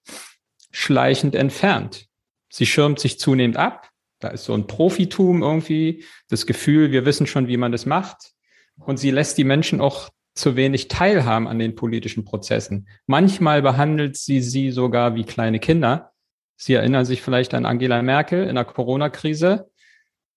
schleichend 0.71 1.35
entfernt. 1.35 2.07
Sie 2.49 2.67
schirmt 2.67 2.99
sich 2.99 3.19
zunehmend 3.19 3.57
ab. 3.57 3.91
Da 4.19 4.29
ist 4.29 4.45
so 4.45 4.55
ein 4.55 4.67
Profitum 4.67 5.43
irgendwie, 5.43 6.05
das 6.29 6.47
Gefühl, 6.47 6.91
wir 6.91 7.05
wissen 7.05 7.27
schon, 7.27 7.49
wie 7.49 7.59
man 7.59 7.73
das 7.73 7.85
macht. 7.85 8.33
Und 8.79 8.99
sie 8.99 9.11
lässt 9.11 9.37
die 9.37 9.45
Menschen 9.45 9.81
auch 9.81 10.09
zu 10.35 10.57
wenig 10.57 10.89
teilhaben 10.89 11.49
an 11.49 11.59
den 11.59 11.75
politischen 11.75 12.25
Prozessen. 12.25 12.89
Manchmal 13.07 13.63
behandelt 13.63 14.17
sie 14.17 14.41
sie 14.41 14.71
sogar 14.71 15.15
wie 15.15 15.25
kleine 15.25 15.59
Kinder. 15.59 16.13
Sie 16.57 16.75
erinnern 16.75 17.05
sich 17.05 17.21
vielleicht 17.21 17.53
an 17.53 17.67
Angela 17.67 18.01
Merkel 18.01 18.47
in 18.47 18.55
der 18.55 18.65
Corona-Krise. 18.65 19.71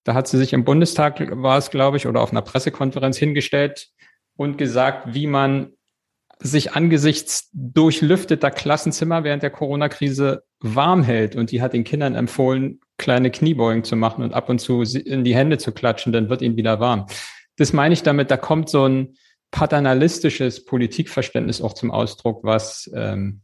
Da 0.04 0.14
hat 0.14 0.28
sie 0.28 0.38
sich 0.38 0.52
im 0.52 0.64
Bundestag, 0.64 1.20
war 1.42 1.58
es, 1.58 1.70
glaube 1.70 1.96
ich, 1.96 2.06
oder 2.06 2.20
auf 2.20 2.32
einer 2.32 2.42
Pressekonferenz 2.42 3.16
hingestellt 3.16 3.90
und 4.40 4.56
gesagt, 4.56 5.12
wie 5.12 5.26
man 5.26 5.74
sich 6.38 6.72
angesichts 6.72 7.50
durchlüfteter 7.52 8.50
Klassenzimmer 8.50 9.22
während 9.22 9.42
der 9.42 9.50
Corona-Krise 9.50 10.44
warm 10.60 11.02
hält. 11.02 11.36
Und 11.36 11.50
die 11.50 11.60
hat 11.60 11.74
den 11.74 11.84
Kindern 11.84 12.14
empfohlen, 12.14 12.80
kleine 12.96 13.30
Kniebeugen 13.30 13.84
zu 13.84 13.96
machen 13.96 14.24
und 14.24 14.32
ab 14.32 14.48
und 14.48 14.58
zu 14.58 14.80
in 14.80 15.24
die 15.24 15.34
Hände 15.34 15.58
zu 15.58 15.72
klatschen, 15.72 16.14
dann 16.14 16.30
wird 16.30 16.40
ihnen 16.40 16.56
wieder 16.56 16.80
warm. 16.80 17.04
Das 17.58 17.74
meine 17.74 17.92
ich 17.92 18.02
damit, 18.02 18.30
da 18.30 18.38
kommt 18.38 18.70
so 18.70 18.88
ein 18.88 19.18
paternalistisches 19.50 20.64
Politikverständnis 20.64 21.60
auch 21.60 21.74
zum 21.74 21.90
Ausdruck, 21.90 22.42
was 22.42 22.90
ähm, 22.94 23.42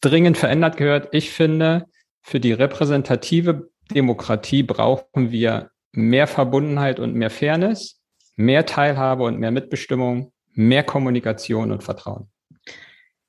dringend 0.00 0.38
verändert 0.38 0.78
gehört. 0.78 1.10
Ich 1.12 1.32
finde, 1.32 1.84
für 2.22 2.40
die 2.40 2.52
repräsentative 2.54 3.68
Demokratie 3.90 4.62
brauchen 4.62 5.32
wir 5.32 5.68
mehr 5.92 6.26
Verbundenheit 6.26 6.98
und 6.98 7.14
mehr 7.14 7.28
Fairness 7.28 8.00
mehr 8.40 8.66
Teilhabe 8.66 9.24
und 9.24 9.38
mehr 9.38 9.50
Mitbestimmung, 9.50 10.29
mehr 10.52 10.82
Kommunikation 10.84 11.72
und 11.72 11.82
Vertrauen. 11.82 12.28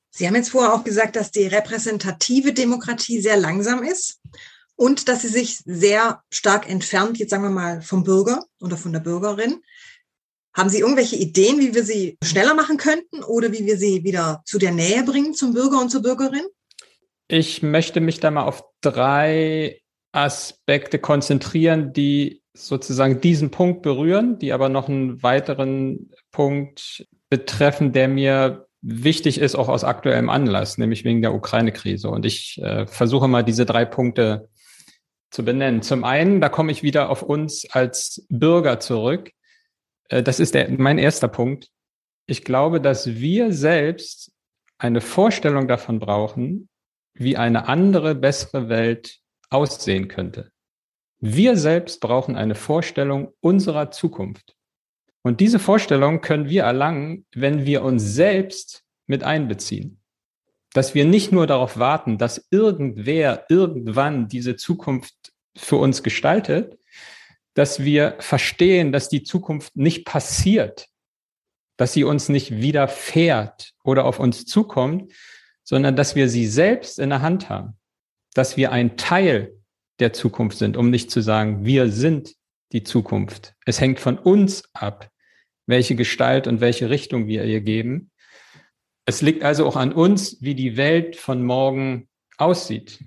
Sie 0.10 0.28
haben 0.28 0.36
jetzt 0.36 0.50
vorher 0.50 0.74
auch 0.74 0.84
gesagt, 0.84 1.16
dass 1.16 1.32
die 1.32 1.48
repräsentative 1.48 2.54
Demokratie 2.54 3.22
sehr 3.22 3.38
langsam 3.38 3.82
ist 3.84 4.20
und 4.76 5.08
dass 5.08 5.22
sie 5.22 5.30
sich 5.30 5.60
sehr 5.66 6.22
stark 6.32 6.70
entfernt, 6.70 7.18
jetzt 7.18 7.30
sagen 7.30 7.44
wir 7.44 7.50
mal, 7.50 7.82
vom 7.82 8.04
Bürger 8.04 8.46
oder 8.60 8.78
von 8.78 8.92
der 8.92 9.00
Bürgerin. 9.00 9.62
Haben 10.54 10.70
Sie 10.70 10.80
irgendwelche 10.80 11.16
Ideen, 11.16 11.60
wie 11.60 11.74
wir 11.74 11.86
sie 11.86 12.18
schneller 12.22 12.54
machen 12.56 12.76
könnten 12.76 13.24
oder 13.24 13.54
wie 13.54 13.66
wir 13.66 13.78
sie 13.78 14.04
wieder 14.04 14.42
zu 14.46 14.60
der 14.60 14.72
Nähe 14.72 15.04
bringen 15.04 15.34
zum 15.34 15.54
Bürger 15.54 15.80
und 15.80 15.90
zur 15.90 16.02
Bürgerin? 16.02 16.44
Ich 17.30 17.64
möchte 17.64 18.02
mich 18.02 18.20
da 18.20 18.32
mal 18.32 18.44
auf 18.44 18.66
drei 18.82 19.82
Aspekte 20.12 21.00
konzentrieren, 21.00 21.94
die 21.94 22.41
sozusagen 22.54 23.22
diesen 23.22 23.52
Punkt 23.52 23.82
berühren, 23.82 24.38
die 24.40 24.54
aber 24.54 24.70
noch 24.70 24.90
einen 24.90 25.24
weiteren 25.24 26.12
Punkt 26.32 27.06
betreffen, 27.30 27.94
der 27.94 28.08
mir 28.08 28.68
wichtig 28.82 29.40
ist, 29.40 29.56
auch 29.56 29.70
aus 29.70 29.84
aktuellem 29.84 30.30
Anlass, 30.30 30.78
nämlich 30.78 31.06
wegen 31.06 31.22
der 31.22 31.34
Ukraine-Krise. 31.34 32.10
Und 32.10 32.26
ich 32.26 32.60
äh, 32.62 32.88
versuche 32.88 33.28
mal 33.28 33.44
diese 33.44 33.66
drei 33.66 33.86
Punkte 33.86 34.50
zu 35.30 35.46
benennen. 35.46 35.82
Zum 35.82 36.04
einen, 36.04 36.42
da 36.42 36.50
komme 36.50 36.72
ich 36.72 36.84
wieder 36.84 37.10
auf 37.10 37.24
uns 37.24 37.70
als 37.72 38.26
Bürger 38.30 38.80
zurück. 38.80 39.32
Äh, 40.10 40.24
das 40.24 40.40
ist 40.40 40.56
der, 40.56 40.70
mein 40.72 40.98
erster 40.98 41.28
Punkt. 41.28 41.70
Ich 42.26 42.44
glaube, 42.44 42.82
dass 42.82 43.16
wir 43.16 43.54
selbst 43.54 44.32
eine 44.78 45.02
Vorstellung 45.02 45.68
davon 45.68 46.00
brauchen, 46.00 46.68
wie 47.14 47.38
eine 47.38 47.68
andere, 47.68 48.16
bessere 48.16 48.68
Welt 48.68 49.20
aussehen 49.50 50.08
könnte. 50.08 50.52
Wir 51.24 51.56
selbst 51.56 52.02
brauchen 52.02 52.36
eine 52.36 52.56
Vorstellung 52.56 53.32
unserer 53.42 53.92
Zukunft. 53.92 54.56
Und 55.22 55.40
diese 55.40 55.60
Vorstellung 55.60 56.22
können 56.22 56.50
wir 56.50 56.64
erlangen, 56.64 57.28
wenn 57.36 57.64
wir 57.64 57.84
uns 57.84 58.04
selbst 58.04 58.84
mit 59.06 59.24
einbeziehen. 59.24 60.00
Dass 60.74 60.96
wir 60.96 61.06
nicht 61.06 61.32
nur 61.32 61.46
darauf 61.46 61.78
warten, 61.78 62.18
dass 62.18 62.48
irgendwer 62.50 63.46
irgendwann 63.50 64.30
diese 64.30 64.56
Zukunft 64.56 65.32
für 65.56 65.76
uns 65.76 66.02
gestaltet, 66.02 66.80
dass 67.54 67.84
wir 67.84 68.16
verstehen, 68.18 68.92
dass 68.92 69.08
die 69.08 69.22
Zukunft 69.22 69.76
nicht 69.76 70.06
passiert, 70.06 70.88
dass 71.78 71.94
sie 71.94 72.04
uns 72.04 72.30
nicht 72.30 72.50
widerfährt 72.50 73.74
oder 73.84 74.06
auf 74.06 74.20
uns 74.20 74.46
zukommt, 74.48 75.12
sondern 75.64 75.96
dass 75.96 76.16
wir 76.16 76.30
sie 76.30 76.48
selbst 76.48 76.98
in 76.98 77.10
der 77.10 77.22
Hand 77.22 77.50
haben, 77.50 77.78
dass 78.34 78.58
wir 78.58 78.72
ein 78.72 78.98
Teil 78.98 79.61
der 80.02 80.14
Zukunft 80.14 80.58
sind, 80.58 80.76
um 80.76 80.90
nicht 80.90 81.12
zu 81.12 81.22
sagen, 81.22 81.66
wir 81.66 81.92
sind 81.92 82.36
die 82.72 82.84
Zukunft. 82.84 83.54
Es 83.66 83.80
hängt 83.80 84.00
von 84.00 84.18
uns 84.18 84.64
ab, 84.74 85.10
welche 85.68 85.96
Gestalt 85.96 86.48
und 86.48 86.60
welche 86.60 86.90
Richtung 86.90 87.28
wir 87.28 87.46
ihr 87.46 87.62
geben. 87.62 88.12
Es 89.06 89.22
liegt 89.22 89.44
also 89.44 89.66
auch 89.66 89.76
an 89.76 89.94
uns, 89.94 90.42
wie 90.42 90.56
die 90.56 90.78
Welt 90.78 91.16
von 91.16 91.44
morgen 91.44 92.10
aussieht. 92.38 93.00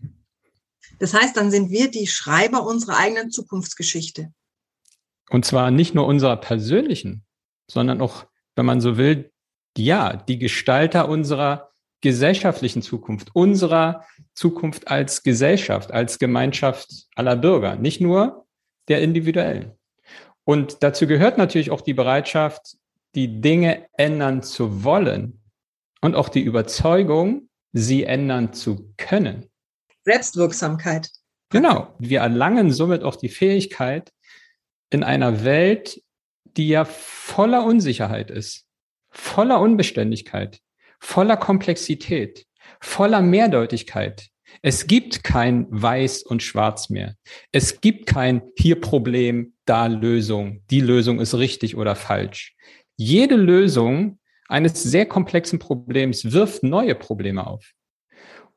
Das 0.98 1.14
heißt, 1.14 1.36
dann 1.36 1.50
sind 1.50 1.70
wir 1.70 1.90
die 1.90 2.06
Schreiber 2.06 2.66
unserer 2.66 2.98
eigenen 2.98 3.30
Zukunftsgeschichte. 3.30 4.32
Und 5.30 5.44
zwar 5.44 5.70
nicht 5.70 5.94
nur 5.94 6.06
unserer 6.06 6.36
persönlichen, 6.36 7.24
sondern 7.70 8.00
auch, 8.00 8.26
wenn 8.54 8.66
man 8.66 8.80
so 8.80 8.96
will, 8.96 9.32
ja, 9.76 10.16
die 10.16 10.38
Gestalter 10.38 11.08
unserer 11.08 11.70
gesellschaftlichen 12.04 12.82
Zukunft, 12.82 13.30
unserer 13.32 14.04
Zukunft 14.34 14.88
als 14.88 15.22
Gesellschaft, 15.22 15.90
als 15.90 16.18
Gemeinschaft 16.18 17.06
aller 17.16 17.34
Bürger, 17.34 17.76
nicht 17.76 18.02
nur 18.02 18.46
der 18.88 19.00
individuellen. 19.00 19.72
Und 20.44 20.82
dazu 20.82 21.06
gehört 21.06 21.38
natürlich 21.38 21.70
auch 21.70 21.80
die 21.80 21.94
Bereitschaft, 21.94 22.76
die 23.14 23.40
Dinge 23.40 23.86
ändern 23.96 24.42
zu 24.42 24.84
wollen 24.84 25.40
und 26.02 26.14
auch 26.14 26.28
die 26.28 26.42
Überzeugung, 26.42 27.48
sie 27.72 28.04
ändern 28.04 28.52
zu 28.52 28.92
können. 28.98 29.46
Selbstwirksamkeit. 30.02 31.08
Genau. 31.48 31.94
Wir 31.98 32.20
erlangen 32.20 32.70
somit 32.70 33.02
auch 33.02 33.16
die 33.16 33.30
Fähigkeit, 33.30 34.12
in 34.90 35.02
einer 35.02 35.42
Welt, 35.42 36.02
die 36.44 36.68
ja 36.68 36.84
voller 36.84 37.64
Unsicherheit 37.64 38.30
ist, 38.30 38.66
voller 39.08 39.58
Unbeständigkeit, 39.60 40.60
voller 41.04 41.36
Komplexität, 41.36 42.46
voller 42.80 43.20
Mehrdeutigkeit. 43.20 44.28
Es 44.62 44.86
gibt 44.86 45.22
kein 45.22 45.66
Weiß 45.70 46.22
und 46.22 46.42
Schwarz 46.42 46.88
mehr. 46.88 47.16
Es 47.52 47.80
gibt 47.80 48.06
kein 48.06 48.42
hier 48.56 48.80
Problem, 48.80 49.52
da 49.66 49.86
Lösung. 49.86 50.62
Die 50.70 50.80
Lösung 50.80 51.20
ist 51.20 51.34
richtig 51.34 51.76
oder 51.76 51.94
falsch. 51.94 52.56
Jede 52.96 53.36
Lösung 53.36 54.18
eines 54.48 54.82
sehr 54.82 55.06
komplexen 55.06 55.58
Problems 55.58 56.32
wirft 56.32 56.62
neue 56.62 56.94
Probleme 56.94 57.46
auf. 57.46 57.72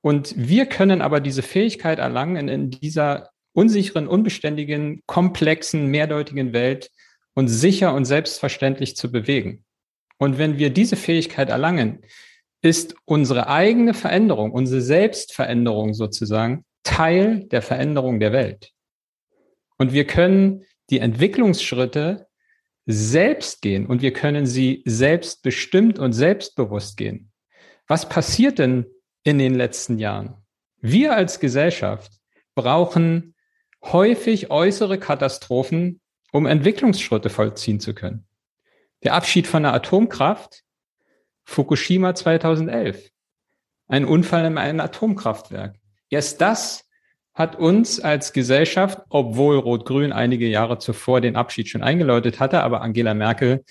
Und 0.01 0.33
wir 0.37 0.67
können 0.67 1.01
aber 1.01 1.19
diese 1.19 1.41
Fähigkeit 1.41 1.99
erlangen, 1.99 2.47
in 2.47 2.71
dieser 2.71 3.29
unsicheren, 3.53 4.07
unbeständigen, 4.07 5.01
komplexen, 5.05 5.87
mehrdeutigen 5.87 6.53
Welt 6.53 6.91
uns 7.33 7.59
sicher 7.59 7.93
und 7.93 8.05
selbstverständlich 8.05 8.95
zu 8.95 9.11
bewegen. 9.11 9.65
Und 10.17 10.37
wenn 10.37 10.57
wir 10.57 10.69
diese 10.69 10.95
Fähigkeit 10.95 11.49
erlangen, 11.49 12.03
ist 12.67 12.95
unsere 13.05 13.47
eigene 13.47 13.93
Veränderung, 13.93 14.51
unsere 14.51 14.81
Selbstveränderung 14.81 15.93
sozusagen 15.93 16.65
Teil 16.83 17.45
der 17.45 17.61
Veränderung 17.61 18.19
der 18.19 18.33
Welt. 18.33 18.73
Und 19.77 19.93
wir 19.93 20.05
können 20.05 20.65
die 20.89 20.99
Entwicklungsschritte 20.99 22.27
selbst 22.85 23.61
gehen 23.61 23.85
und 23.85 24.01
wir 24.01 24.11
können 24.11 24.45
sie 24.45 24.83
selbstbestimmt 24.85 25.97
und 25.97 26.11
selbstbewusst 26.11 26.97
gehen. 26.97 27.31
Was 27.87 28.09
passiert 28.09 28.59
denn 28.59 28.85
in 29.23 29.39
den 29.39 29.55
letzten 29.55 29.97
Jahren? 29.97 30.35
Wir 30.81 31.15
als 31.15 31.39
Gesellschaft 31.39 32.11
brauchen 32.53 33.33
häufig 33.81 34.51
äußere 34.51 34.99
Katastrophen, 34.99 36.01
um 36.33 36.45
Entwicklungsschritte 36.45 37.29
vollziehen 37.29 37.79
zu 37.79 37.93
können. 37.93 38.27
Der 39.03 39.13
Abschied 39.13 39.47
von 39.47 39.63
der 39.63 39.73
Atomkraft 39.73 40.63
Fukushima 41.47 42.13
2011. 42.13 43.09
Ein 43.87 44.05
Unfall 44.05 44.45
in 44.45 44.57
einem 44.57 44.81
Atomkraftwerk. 44.81 45.75
Erst 46.09 46.41
das 46.41 46.87
hat 47.33 47.55
uns 47.55 47.99
als 47.99 48.33
Gesellschaft, 48.33 48.99
obwohl 49.09 49.57
Rot-Grün 49.57 50.11
einige 50.11 50.47
Jahre 50.47 50.77
zuvor 50.77 51.21
den 51.21 51.37
Abschied 51.37 51.69
schon 51.69 51.83
eingeläutet 51.83 52.39
hatte, 52.39 52.61
aber 52.61 52.81
Angela 52.81 53.13
Merkel 53.13 53.63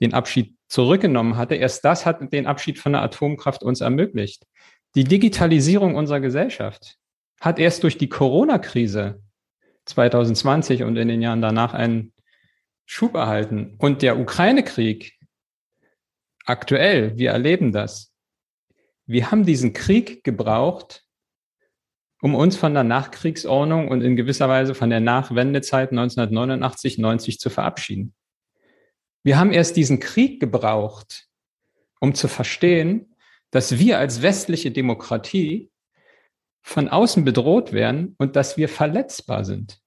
den 0.00 0.14
Abschied 0.14 0.56
zurückgenommen 0.68 1.36
hatte, 1.36 1.54
erst 1.54 1.84
das 1.84 2.06
hat 2.06 2.32
den 2.32 2.46
Abschied 2.46 2.78
von 2.78 2.92
der 2.92 3.02
Atomkraft 3.02 3.62
uns 3.62 3.82
ermöglicht. 3.82 4.46
Die 4.94 5.04
Digitalisierung 5.04 5.96
unserer 5.96 6.20
Gesellschaft 6.20 6.96
hat 7.40 7.58
erst 7.58 7.82
durch 7.82 7.98
die 7.98 8.08
Corona-Krise 8.08 9.20
2020 9.84 10.82
und 10.82 10.96
in 10.96 11.08
den 11.08 11.20
Jahren 11.22 11.42
danach 11.42 11.74
einen 11.74 12.12
Schub 12.86 13.14
erhalten. 13.14 13.74
Und 13.78 14.00
der 14.02 14.18
Ukraine-Krieg 14.18 15.17
aktuell, 16.48 17.16
wir 17.18 17.30
erleben 17.30 17.72
das. 17.72 18.12
Wir 19.06 19.30
haben 19.30 19.44
diesen 19.44 19.72
Krieg 19.72 20.24
gebraucht, 20.24 21.04
um 22.20 22.34
uns 22.34 22.56
von 22.56 22.74
der 22.74 22.84
Nachkriegsordnung 22.84 23.88
und 23.88 24.02
in 24.02 24.16
gewisser 24.16 24.48
Weise 24.48 24.74
von 24.74 24.90
der 24.90 25.00
Nachwendezeit 25.00 25.90
1989, 25.90 26.98
90 26.98 27.38
zu 27.38 27.50
verabschieden. 27.50 28.14
Wir 29.22 29.38
haben 29.38 29.52
erst 29.52 29.76
diesen 29.76 30.00
Krieg 30.00 30.40
gebraucht, 30.40 31.28
um 32.00 32.14
zu 32.14 32.28
verstehen, 32.28 33.14
dass 33.50 33.78
wir 33.78 33.98
als 33.98 34.22
westliche 34.22 34.70
Demokratie 34.70 35.70
von 36.62 36.88
außen 36.88 37.24
bedroht 37.24 37.72
werden 37.72 38.14
und 38.18 38.36
dass 38.36 38.56
wir 38.56 38.68
verletzbar 38.68 39.44
sind. 39.44 39.80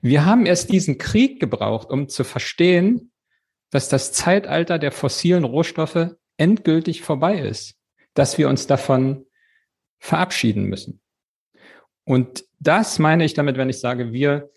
Wir 0.00 0.24
haben 0.24 0.46
erst 0.46 0.70
diesen 0.72 0.98
Krieg 0.98 1.38
gebraucht, 1.40 1.90
um 1.90 2.08
zu 2.08 2.24
verstehen, 2.24 3.12
dass 3.70 3.88
das 3.88 4.12
Zeitalter 4.12 4.78
der 4.78 4.92
fossilen 4.92 5.44
Rohstoffe 5.44 6.14
endgültig 6.36 7.02
vorbei 7.02 7.38
ist, 7.38 7.74
dass 8.14 8.38
wir 8.38 8.48
uns 8.48 8.66
davon 8.66 9.26
verabschieden 9.98 10.64
müssen. 10.64 11.00
Und 12.04 12.44
das 12.60 12.98
meine 12.98 13.24
ich 13.24 13.34
damit, 13.34 13.56
wenn 13.56 13.68
ich 13.68 13.80
sage, 13.80 14.12
wir 14.12 14.50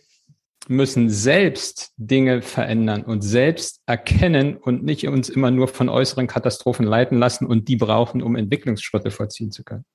müssen 0.68 1.10
selbst 1.10 1.94
Dinge 1.98 2.42
verändern 2.42 3.04
und 3.04 3.22
selbst 3.22 3.82
erkennen 3.86 4.56
und 4.56 4.84
nicht 4.84 5.08
uns 5.08 5.30
immer 5.30 5.50
nur 5.50 5.68
von 5.68 5.90
äußeren 5.90 6.28
Katastrophen 6.28 6.86
leiten 6.86 7.18
lassen 7.18 7.48
und 7.48 7.68
die 7.68 7.76
brauchen, 7.76 8.22
um 8.22 8.36
Entwicklungsschritte 8.36 9.10
vollziehen 9.10 9.52
zu 9.52 9.64
können. 9.64 9.86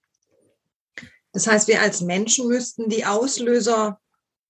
Das 1.32 1.46
heißt, 1.46 1.68
wir 1.68 1.80
als 1.80 2.00
Menschen 2.00 2.48
müssten 2.48 2.88
die 2.88 3.04
Auslöser 3.04 4.00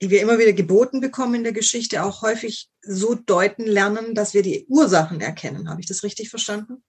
die 0.03 0.11
wir 0.11 0.21
immer 0.21 0.39
wieder 0.39 0.53
geboten 0.53 1.01
bekommen 1.01 1.35
in 1.35 1.45
der 1.45 1.53
Geschichte, 1.53 2.03
auch 2.03 2.23
häufig 2.23 2.69
so 2.83 3.15
deuten 3.15 3.65
lernen, 3.65 4.15
dass 4.15 4.35
wir 4.35 4.43
die 4.43 4.67
Ursachen 4.69 5.21
erkennen. 5.21 5.69
Habe 5.69 5.81
ich 5.81 5.87
das 5.87 6.03
richtig 6.03 6.31
verstanden? 6.31 6.83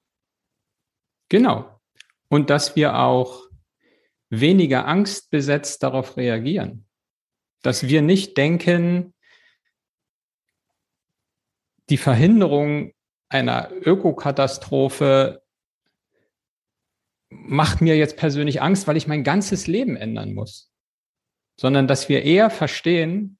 Genau. 1.29 1.79
Und 2.27 2.49
dass 2.49 2.75
wir 2.75 2.97
auch 2.97 3.49
weniger 4.29 4.85
angstbesetzt 4.85 5.83
darauf 5.83 6.17
reagieren. 6.17 6.85
Dass 7.61 7.87
wir 7.87 8.01
nicht 8.01 8.37
denken, 8.37 9.13
die 11.89 11.97
Verhinderung 11.97 12.93
einer 13.29 13.71
Ökokatastrophe 13.71 15.43
macht 17.29 17.81
mir 17.81 17.95
jetzt 17.95 18.17
persönlich 18.17 18.61
Angst, 18.61 18.87
weil 18.87 18.97
ich 18.97 19.07
mein 19.07 19.23
ganzes 19.23 19.67
Leben 19.67 19.95
ändern 19.95 20.33
muss 20.33 20.74
sondern 21.55 21.87
dass 21.87 22.09
wir 22.09 22.23
eher 22.23 22.49
verstehen, 22.49 23.37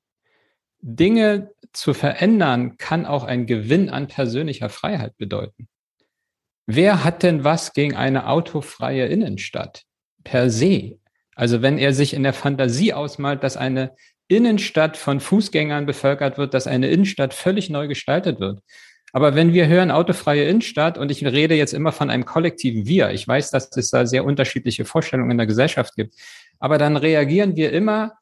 Dinge 0.80 1.52
zu 1.74 1.94
verändern 1.94 2.78
kann 2.78 3.06
auch 3.06 3.24
ein 3.24 3.48
Gewinn 3.48 3.90
an 3.90 4.08
persönlicher 4.08 4.70
Freiheit 4.70 5.18
bedeuten. 5.18 5.68
Wer 6.68 7.04
hat 7.04 7.24
denn 7.24 7.44
was 7.44 7.74
gegen 7.74 7.96
eine 7.96 8.28
autofreie 8.28 9.06
Innenstadt 9.08 9.84
per 10.24 10.50
se? 10.50 11.00
Also 11.36 11.62
wenn 11.62 11.78
er 11.78 11.94
sich 11.94 12.14
in 12.14 12.24
der 12.24 12.34
Fantasie 12.34 12.94
ausmalt, 12.94 13.44
dass 13.44 13.58
eine 13.58 13.96
Innenstadt 14.28 14.98
von 14.98 15.20
Fußgängern 15.20 15.86
bevölkert 15.86 16.38
wird, 16.38 16.54
dass 16.54 16.66
eine 16.66 16.88
Innenstadt 16.88 17.34
völlig 17.34 17.70
neu 17.70 17.88
gestaltet 17.88 18.40
wird. 18.40 18.62
Aber 19.16 19.34
wenn 19.34 19.54
wir 19.54 19.70
hören 19.70 19.92
autofreie 19.92 20.44
Innenstadt 20.44 20.98
und 20.98 21.10
ich 21.10 21.26
rede 21.26 21.56
jetzt 21.56 21.74
immer 21.74 21.94
von 21.94 22.10
einem 22.10 22.26
kollektiven 22.26 22.86
Wir, 22.86 23.12
ich 23.12 23.26
weiß, 23.26 23.50
dass 23.50 23.74
es 23.78 23.90
da 23.90 24.06
sehr 24.06 24.26
unterschiedliche 24.26 24.84
Vorstellungen 24.84 25.32
in 25.32 25.38
der 25.38 25.48
Gesellschaft 25.48 25.96
gibt, 25.96 26.16
aber 26.60 26.78
dann 26.78 26.98
reagieren 26.98 27.56
wir 27.56 27.72
immer 27.72 28.16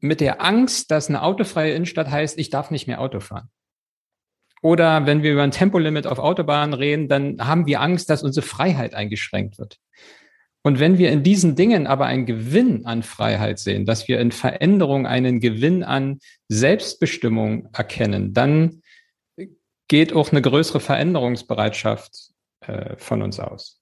mit 0.00 0.22
der 0.22 0.42
Angst, 0.42 0.90
dass 0.90 1.10
eine 1.10 1.20
autofreie 1.20 1.74
Innenstadt 1.74 2.10
heißt, 2.10 2.38
ich 2.38 2.48
darf 2.48 2.70
nicht 2.70 2.86
mehr 2.86 3.02
Auto 3.02 3.20
fahren. 3.20 3.50
Oder 4.62 5.04
wenn 5.04 5.22
wir 5.22 5.32
über 5.32 5.42
ein 5.42 5.50
Tempolimit 5.50 6.06
auf 6.06 6.18
Autobahnen 6.18 6.72
reden, 6.72 7.08
dann 7.08 7.46
haben 7.46 7.66
wir 7.66 7.82
Angst, 7.82 8.08
dass 8.08 8.22
unsere 8.22 8.46
Freiheit 8.46 8.94
eingeschränkt 8.94 9.58
wird. 9.58 9.76
Und 10.62 10.80
wenn 10.80 10.96
wir 10.96 11.10
in 11.10 11.22
diesen 11.22 11.56
Dingen 11.56 11.86
aber 11.86 12.06
einen 12.06 12.24
Gewinn 12.24 12.86
an 12.86 13.02
Freiheit 13.02 13.58
sehen, 13.58 13.84
dass 13.84 14.08
wir 14.08 14.18
in 14.18 14.32
Veränderung 14.32 15.06
einen 15.06 15.40
Gewinn 15.40 15.84
an 15.84 16.20
Selbstbestimmung 16.48 17.68
erkennen, 17.74 18.32
dann 18.32 18.80
geht 19.88 20.12
auch 20.12 20.30
eine 20.30 20.42
größere 20.42 20.80
Veränderungsbereitschaft 20.80 22.32
äh, 22.60 22.96
von 22.96 23.22
uns 23.22 23.40
aus. 23.40 23.80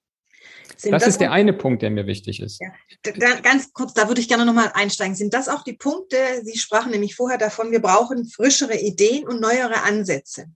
Sind 0.77 0.93
das, 0.93 1.03
das 1.03 1.15
ist 1.15 1.21
der 1.21 1.33
eine 1.33 1.53
Punkt, 1.53 1.83
der 1.83 1.91
mir 1.91 2.07
wichtig 2.07 2.41
ist. 2.41 2.61
Ja, 2.61 2.69
da, 3.03 3.41
ganz 3.41 3.73
kurz, 3.73 3.95
da 3.95 4.09
würde 4.09 4.21
ich 4.21 4.29
gerne 4.29 4.45
nochmal 4.45 4.71
einsteigen. 4.75 5.15
Sind 5.15 5.33
das 5.33 5.49
auch 5.49 5.63
die 5.63 5.73
Punkte, 5.73 6.17
Sie 6.43 6.59
sprachen 6.59 6.91
nämlich 6.91 7.15
vorher 7.15 7.39
davon, 7.39 7.71
wir 7.71 7.81
brauchen 7.81 8.27
frischere 8.27 8.77
Ideen 8.79 9.27
und 9.27 9.41
neuere 9.41 9.83
Ansätze 9.83 10.47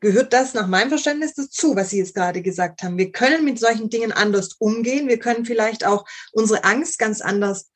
gehört 0.00 0.32
das 0.32 0.54
nach 0.54 0.66
meinem 0.66 0.88
Verständnis 0.88 1.34
dazu, 1.34 1.76
was 1.76 1.90
Sie 1.90 1.98
jetzt 1.98 2.14
gerade 2.14 2.42
gesagt 2.42 2.82
haben. 2.82 2.98
Wir 2.98 3.12
können 3.12 3.44
mit 3.44 3.58
solchen 3.58 3.90
Dingen 3.90 4.12
anders 4.12 4.54
umgehen. 4.58 5.08
Wir 5.08 5.18
können 5.18 5.44
vielleicht 5.44 5.86
auch 5.86 6.04
unsere 6.32 6.64
Angst 6.64 6.98
ganz 6.98 7.20
anders 7.20 7.70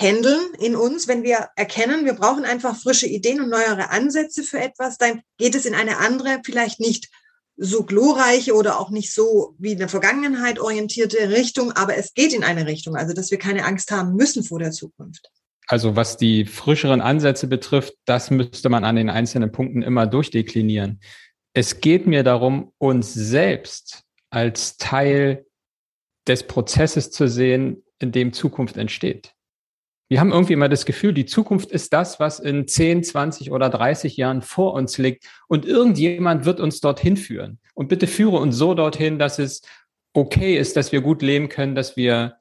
handeln 0.00 0.54
in 0.58 0.76
uns, 0.76 1.08
wenn 1.08 1.22
wir 1.22 1.48
erkennen, 1.56 2.04
wir 2.04 2.14
brauchen 2.14 2.44
einfach 2.44 2.76
frische 2.76 3.06
Ideen 3.06 3.40
und 3.40 3.50
neuere 3.50 3.90
Ansätze 3.90 4.42
für 4.42 4.58
etwas, 4.58 4.98
dann 4.98 5.22
geht 5.38 5.54
es 5.54 5.66
in 5.66 5.74
eine 5.74 5.98
andere, 5.98 6.40
vielleicht 6.44 6.80
nicht 6.80 7.08
so 7.56 7.84
glorreiche 7.84 8.54
oder 8.54 8.80
auch 8.80 8.90
nicht 8.90 9.12
so 9.12 9.54
wie 9.58 9.72
in 9.72 9.78
der 9.78 9.90
Vergangenheit 9.90 10.58
orientierte 10.58 11.28
Richtung, 11.28 11.72
aber 11.72 11.96
es 11.96 12.14
geht 12.14 12.32
in 12.32 12.42
eine 12.42 12.66
Richtung, 12.66 12.96
also 12.96 13.12
dass 13.12 13.30
wir 13.30 13.38
keine 13.38 13.66
Angst 13.66 13.90
haben 13.90 14.14
müssen 14.14 14.42
vor 14.42 14.58
der 14.58 14.70
Zukunft. 14.70 15.30
Also 15.66 15.94
was 15.94 16.16
die 16.16 16.46
frischeren 16.46 17.00
Ansätze 17.00 17.46
betrifft, 17.46 17.92
das 18.06 18.30
müsste 18.30 18.70
man 18.70 18.84
an 18.84 18.96
den 18.96 19.10
einzelnen 19.10 19.52
Punkten 19.52 19.82
immer 19.82 20.06
durchdeklinieren 20.06 21.00
es 21.52 21.80
geht 21.80 22.06
mir 22.06 22.22
darum, 22.22 22.72
uns 22.78 23.12
selbst 23.12 24.04
als 24.30 24.76
Teil 24.76 25.46
des 26.26 26.46
Prozesses 26.46 27.10
zu 27.10 27.28
sehen, 27.28 27.82
in 27.98 28.12
dem 28.12 28.32
Zukunft 28.32 28.76
entsteht. 28.76 29.34
Wir 30.10 30.18
haben 30.18 30.32
irgendwie 30.32 30.54
immer 30.54 30.68
das 30.68 30.86
Gefühl, 30.86 31.14
die 31.14 31.24
Zukunft 31.24 31.70
ist 31.70 31.92
das, 31.92 32.18
was 32.18 32.40
in 32.40 32.66
10, 32.66 33.04
20 33.04 33.52
oder 33.52 33.70
30 33.70 34.16
Jahren 34.16 34.42
vor 34.42 34.74
uns 34.74 34.98
liegt 34.98 35.24
und 35.46 35.64
irgendjemand 35.64 36.44
wird 36.44 36.58
uns 36.58 36.80
dorthin 36.80 37.16
führen. 37.16 37.60
Und 37.74 37.88
bitte 37.88 38.08
führe 38.08 38.38
uns 38.38 38.56
so 38.56 38.74
dorthin, 38.74 39.20
dass 39.20 39.38
es 39.38 39.62
okay 40.12 40.58
ist, 40.58 40.76
dass 40.76 40.90
wir 40.90 41.00
gut 41.00 41.22
leben 41.22 41.48
können, 41.48 41.76
dass 41.76 41.96
wir 41.96 42.34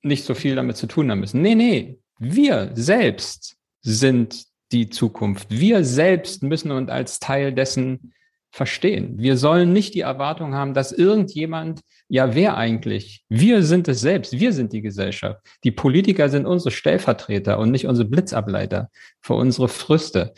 nicht 0.00 0.24
so 0.24 0.34
viel 0.34 0.54
damit 0.54 0.78
zu 0.78 0.86
tun 0.86 1.10
haben 1.10 1.20
müssen. 1.20 1.42
Nee, 1.42 1.54
nee, 1.54 1.98
wir 2.18 2.70
selbst 2.72 3.58
sind 3.82 4.46
die 4.72 4.88
Zukunft. 4.88 5.48
Wir 5.50 5.84
selbst 5.84 6.42
müssen 6.42 6.70
uns 6.70 6.88
als 6.88 7.20
Teil 7.20 7.52
dessen 7.52 8.14
verstehen. 8.50 9.14
Wir 9.18 9.36
sollen 9.36 9.72
nicht 9.72 9.94
die 9.94 10.00
Erwartung 10.00 10.54
haben, 10.54 10.74
dass 10.74 10.92
irgendjemand, 10.92 11.80
ja, 12.08 12.34
wer 12.34 12.56
eigentlich? 12.56 13.24
Wir 13.28 13.62
sind 13.62 13.88
es 13.88 14.00
selbst. 14.00 14.38
Wir 14.38 14.52
sind 14.52 14.72
die 14.72 14.80
Gesellschaft. 14.80 15.40
Die 15.64 15.70
Politiker 15.70 16.28
sind 16.28 16.46
unsere 16.46 16.70
Stellvertreter 16.70 17.58
und 17.58 17.70
nicht 17.70 17.86
unsere 17.86 18.08
Blitzableiter 18.08 18.90
für 19.20 19.34
unsere 19.34 19.68
Früste. 19.68 20.32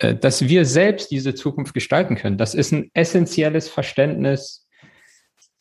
Äh, 0.00 0.16
dass 0.16 0.48
wir 0.48 0.64
selbst 0.64 1.10
diese 1.10 1.34
Zukunft 1.34 1.74
gestalten 1.74 2.16
können. 2.16 2.38
Das 2.38 2.54
ist 2.54 2.72
ein 2.72 2.90
essentielles 2.94 3.68
Verständnis, 3.68 4.66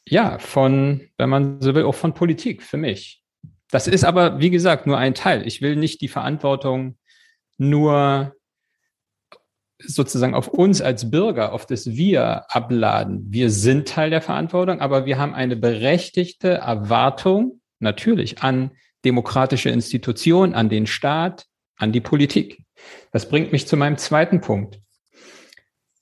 ja, 0.08 0.40
von, 0.40 1.02
wenn 1.18 1.30
man 1.30 1.62
so 1.62 1.76
will, 1.76 1.84
auch 1.84 1.96
von 1.96 2.14
Politik 2.14 2.64
für 2.64 2.78
mich. 2.78 3.22
Das 3.70 3.88
ist 3.88 4.04
aber, 4.04 4.40
wie 4.40 4.50
gesagt, 4.50 4.88
nur 4.88 4.98
ein 4.98 5.14
Teil. 5.14 5.46
Ich 5.46 5.62
will 5.62 5.76
nicht 5.76 6.02
die 6.02 6.08
Verantwortung 6.08 6.98
nur 7.58 8.34
sozusagen 9.80 10.36
auf 10.36 10.48
uns 10.48 10.82
als 10.82 11.10
Bürger, 11.10 11.54
auf 11.54 11.65
das 11.65 11.96
Wir 11.96 12.46
abladen. 12.54 13.26
Wir 13.30 13.50
sind 13.50 13.88
Teil 13.88 14.10
der 14.10 14.22
Verantwortung, 14.22 14.82
aber 14.82 15.06
wir 15.06 15.18
haben 15.18 15.34
eine 15.34 15.56
berechtigte 15.56 16.50
Erwartung 16.50 17.62
natürlich 17.80 18.44
an 18.44 18.72
demokratische 19.06 19.70
Institutionen, 19.70 20.54
an 20.54 20.70
den 20.70 20.86
Staat, 20.86 21.46
an 21.78 21.92
die 21.92 22.02
Politik. 22.02 22.63
Das 23.12 23.30
bringt 23.30 23.52
mich 23.52 23.68
zu 23.68 23.78
meinem 23.78 23.98
zweiten 23.98 24.42
Punkt. 24.42 24.80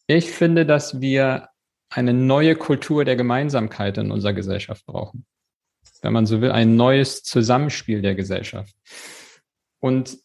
Ich 0.07 0.31
finde, 0.31 0.65
dass 0.65 0.99
wir 1.01 1.49
eine 1.89 2.13
neue 2.13 2.55
Kultur 2.55 3.05
der 3.05 3.15
Gemeinsamkeit 3.15 3.97
in 3.97 4.11
unserer 4.11 4.33
Gesellschaft 4.33 4.85
brauchen. 4.85 5.25
Wenn 6.01 6.13
man 6.13 6.25
so 6.25 6.41
will, 6.41 6.51
ein 6.51 6.75
neues 6.75 7.23
Zusammenspiel 7.23 8.01
der 8.01 8.15
Gesellschaft. 8.15 8.75
Und 9.79 10.17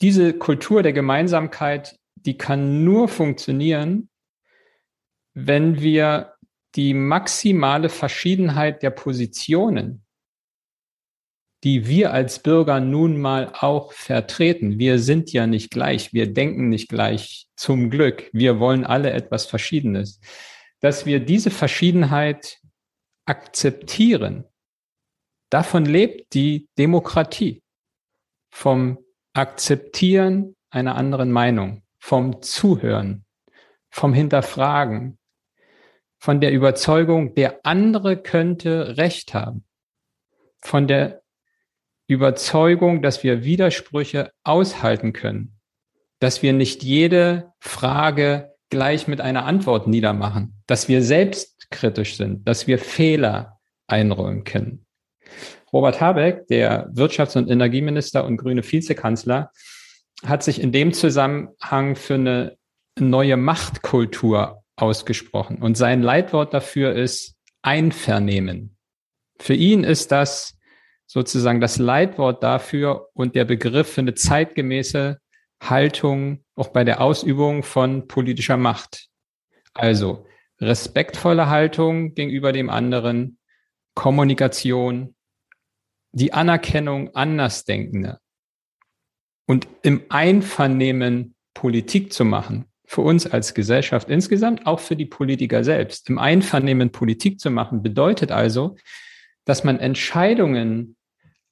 diese 0.00 0.32
Kultur 0.32 0.82
der 0.82 0.92
Gemeinsamkeit 0.92 1.98
die 2.24 2.36
kann 2.36 2.84
nur 2.84 3.08
funktionieren, 3.08 4.08
wenn 5.34 5.80
wir 5.80 6.34
die 6.74 6.94
maximale 6.94 7.88
Verschiedenheit 7.88 8.82
der 8.82 8.90
Positionen, 8.90 10.04
die 11.64 11.86
wir 11.86 12.12
als 12.12 12.40
Bürger 12.40 12.80
nun 12.80 13.20
mal 13.20 13.52
auch 13.54 13.92
vertreten. 13.92 14.78
Wir 14.78 14.98
sind 14.98 15.32
ja 15.32 15.46
nicht 15.46 15.70
gleich, 15.70 16.12
wir 16.12 16.32
denken 16.32 16.68
nicht 16.68 16.88
gleich 16.88 17.46
zum 17.56 17.90
Glück, 17.90 18.30
wir 18.32 18.58
wollen 18.58 18.84
alle 18.84 19.12
etwas 19.12 19.46
Verschiedenes, 19.46 20.20
dass 20.80 21.06
wir 21.06 21.20
diese 21.20 21.50
Verschiedenheit 21.50 22.58
akzeptieren. 23.26 24.44
Davon 25.50 25.84
lebt 25.84 26.34
die 26.34 26.68
Demokratie, 26.78 27.62
vom 28.50 28.98
Akzeptieren 29.34 30.56
einer 30.70 30.96
anderen 30.96 31.30
Meinung 31.30 31.81
vom 32.02 32.42
Zuhören, 32.42 33.24
vom 33.88 34.12
Hinterfragen, 34.12 35.18
von 36.18 36.40
der 36.40 36.50
Überzeugung, 36.50 37.36
der 37.36 37.60
andere 37.62 38.20
könnte 38.20 38.96
Recht 38.96 39.34
haben, 39.34 39.64
von 40.60 40.88
der 40.88 41.22
Überzeugung, 42.08 43.02
dass 43.02 43.22
wir 43.22 43.44
Widersprüche 43.44 44.32
aushalten 44.42 45.12
können, 45.12 45.60
dass 46.18 46.42
wir 46.42 46.52
nicht 46.52 46.82
jede 46.82 47.52
Frage 47.60 48.52
gleich 48.68 49.06
mit 49.06 49.20
einer 49.20 49.44
Antwort 49.44 49.86
niedermachen, 49.86 50.60
dass 50.66 50.88
wir 50.88 51.02
selbstkritisch 51.02 52.16
sind, 52.16 52.48
dass 52.48 52.66
wir 52.66 52.80
Fehler 52.80 53.60
einräumen 53.86 54.42
können. 54.42 54.86
Robert 55.72 56.00
Habeck, 56.00 56.48
der 56.48 56.90
Wirtschafts- 56.90 57.38
und 57.38 57.48
Energieminister 57.48 58.24
und 58.24 58.38
grüne 58.38 58.64
Vizekanzler, 58.64 59.52
hat 60.24 60.42
sich 60.42 60.60
in 60.60 60.72
dem 60.72 60.92
Zusammenhang 60.92 61.96
für 61.96 62.14
eine 62.14 62.56
neue 62.98 63.36
Machtkultur 63.36 64.62
ausgesprochen. 64.76 65.58
Und 65.58 65.76
sein 65.76 66.02
Leitwort 66.02 66.54
dafür 66.54 66.94
ist 66.94 67.36
Einvernehmen. 67.62 68.76
Für 69.38 69.54
ihn 69.54 69.84
ist 69.84 70.12
das 70.12 70.58
sozusagen 71.06 71.60
das 71.60 71.78
Leitwort 71.78 72.42
dafür 72.42 73.08
und 73.12 73.34
der 73.34 73.44
Begriff 73.44 73.92
für 73.92 74.00
eine 74.00 74.14
zeitgemäße 74.14 75.18
Haltung 75.62 76.44
auch 76.54 76.68
bei 76.68 76.84
der 76.84 77.00
Ausübung 77.00 77.62
von 77.62 78.08
politischer 78.08 78.56
Macht. 78.56 79.08
Also 79.74 80.26
respektvolle 80.60 81.48
Haltung 81.48 82.14
gegenüber 82.14 82.52
dem 82.52 82.70
anderen, 82.70 83.38
Kommunikation, 83.94 85.14
die 86.12 86.32
Anerkennung 86.32 87.14
Andersdenkender, 87.14 88.20
und 89.46 89.68
im 89.82 90.02
Einvernehmen 90.08 91.34
Politik 91.54 92.12
zu 92.12 92.24
machen, 92.24 92.66
für 92.84 93.02
uns 93.02 93.26
als 93.26 93.54
Gesellschaft 93.54 94.08
insgesamt, 94.08 94.66
auch 94.66 94.80
für 94.80 94.96
die 94.96 95.06
Politiker 95.06 95.64
selbst. 95.64 96.08
Im 96.08 96.18
Einvernehmen 96.18 96.92
Politik 96.92 97.40
zu 97.40 97.50
machen 97.50 97.82
bedeutet 97.82 98.32
also, 98.32 98.76
dass 99.44 99.64
man 99.64 99.78
Entscheidungen 99.78 100.96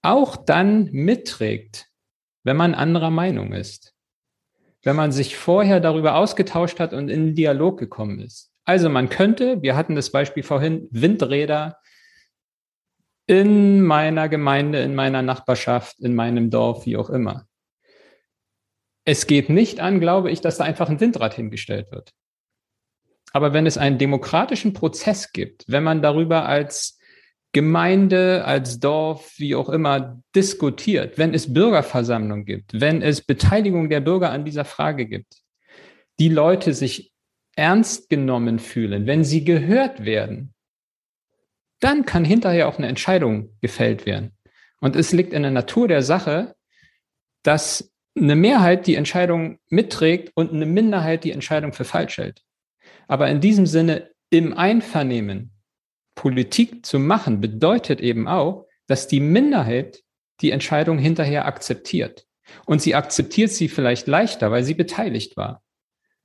auch 0.02 0.36
dann 0.36 0.90
mitträgt, 0.92 1.88
wenn 2.44 2.56
man 2.56 2.74
anderer 2.74 3.10
Meinung 3.10 3.52
ist. 3.52 3.94
Wenn 4.82 4.96
man 4.96 5.12
sich 5.12 5.36
vorher 5.36 5.80
darüber 5.80 6.14
ausgetauscht 6.14 6.80
hat 6.80 6.94
und 6.94 7.08
in 7.10 7.26
den 7.26 7.34
Dialog 7.34 7.78
gekommen 7.78 8.20
ist. 8.20 8.50
Also 8.64 8.88
man 8.88 9.08
könnte, 9.08 9.60
wir 9.62 9.76
hatten 9.76 9.94
das 9.94 10.10
Beispiel 10.10 10.42
vorhin, 10.42 10.88
Windräder 10.90 11.76
in 13.26 13.82
meiner 13.82 14.28
Gemeinde, 14.28 14.80
in 14.80 14.94
meiner 14.94 15.22
Nachbarschaft, 15.22 16.00
in 16.00 16.14
meinem 16.14 16.50
Dorf, 16.50 16.86
wie 16.86 16.96
auch 16.96 17.10
immer. 17.10 17.46
Es 19.10 19.26
geht 19.26 19.50
nicht 19.50 19.80
an, 19.80 19.98
glaube 19.98 20.30
ich, 20.30 20.40
dass 20.40 20.58
da 20.58 20.62
einfach 20.62 20.88
ein 20.88 21.00
Windrad 21.00 21.34
hingestellt 21.34 21.90
wird. 21.90 22.12
Aber 23.32 23.52
wenn 23.52 23.66
es 23.66 23.76
einen 23.76 23.98
demokratischen 23.98 24.72
Prozess 24.72 25.32
gibt, 25.32 25.64
wenn 25.66 25.82
man 25.82 26.00
darüber 26.00 26.46
als 26.46 26.96
Gemeinde, 27.50 28.44
als 28.44 28.78
Dorf, 28.78 29.34
wie 29.36 29.56
auch 29.56 29.68
immer, 29.68 30.22
diskutiert, 30.36 31.18
wenn 31.18 31.34
es 31.34 31.52
Bürgerversammlungen 31.52 32.44
gibt, 32.44 32.80
wenn 32.80 33.02
es 33.02 33.20
Beteiligung 33.20 33.90
der 33.90 33.98
Bürger 34.00 34.30
an 34.30 34.44
dieser 34.44 34.64
Frage 34.64 35.06
gibt, 35.06 35.42
die 36.20 36.28
Leute 36.28 36.72
sich 36.72 37.12
ernst 37.56 38.10
genommen 38.10 38.60
fühlen, 38.60 39.08
wenn 39.08 39.24
sie 39.24 39.44
gehört 39.44 40.04
werden, 40.04 40.54
dann 41.80 42.04
kann 42.04 42.24
hinterher 42.24 42.68
auch 42.68 42.78
eine 42.78 42.86
Entscheidung 42.86 43.58
gefällt 43.60 44.06
werden. 44.06 44.38
Und 44.80 44.94
es 44.94 45.10
liegt 45.10 45.32
in 45.32 45.42
der 45.42 45.50
Natur 45.50 45.88
der 45.88 46.02
Sache, 46.02 46.54
dass 47.42 47.89
eine 48.16 48.36
Mehrheit 48.36 48.86
die 48.86 48.96
Entscheidung 48.96 49.58
mitträgt 49.68 50.32
und 50.34 50.52
eine 50.52 50.66
Minderheit 50.66 51.24
die 51.24 51.32
Entscheidung 51.32 51.72
für 51.72 51.84
falsch 51.84 52.18
hält. 52.18 52.42
Aber 53.08 53.28
in 53.28 53.40
diesem 53.40 53.66
Sinne 53.66 54.10
im 54.30 54.56
Einvernehmen 54.56 55.52
Politik 56.14 56.84
zu 56.84 56.98
machen, 56.98 57.40
bedeutet 57.40 58.00
eben 58.00 58.28
auch, 58.28 58.66
dass 58.86 59.08
die 59.08 59.20
Minderheit 59.20 60.02
die 60.40 60.50
Entscheidung 60.50 60.98
hinterher 60.98 61.46
akzeptiert. 61.46 62.26
Und 62.66 62.82
sie 62.82 62.94
akzeptiert 62.94 63.50
sie 63.50 63.68
vielleicht 63.68 64.06
leichter, 64.06 64.50
weil 64.50 64.64
sie 64.64 64.74
beteiligt 64.74 65.36
war, 65.36 65.62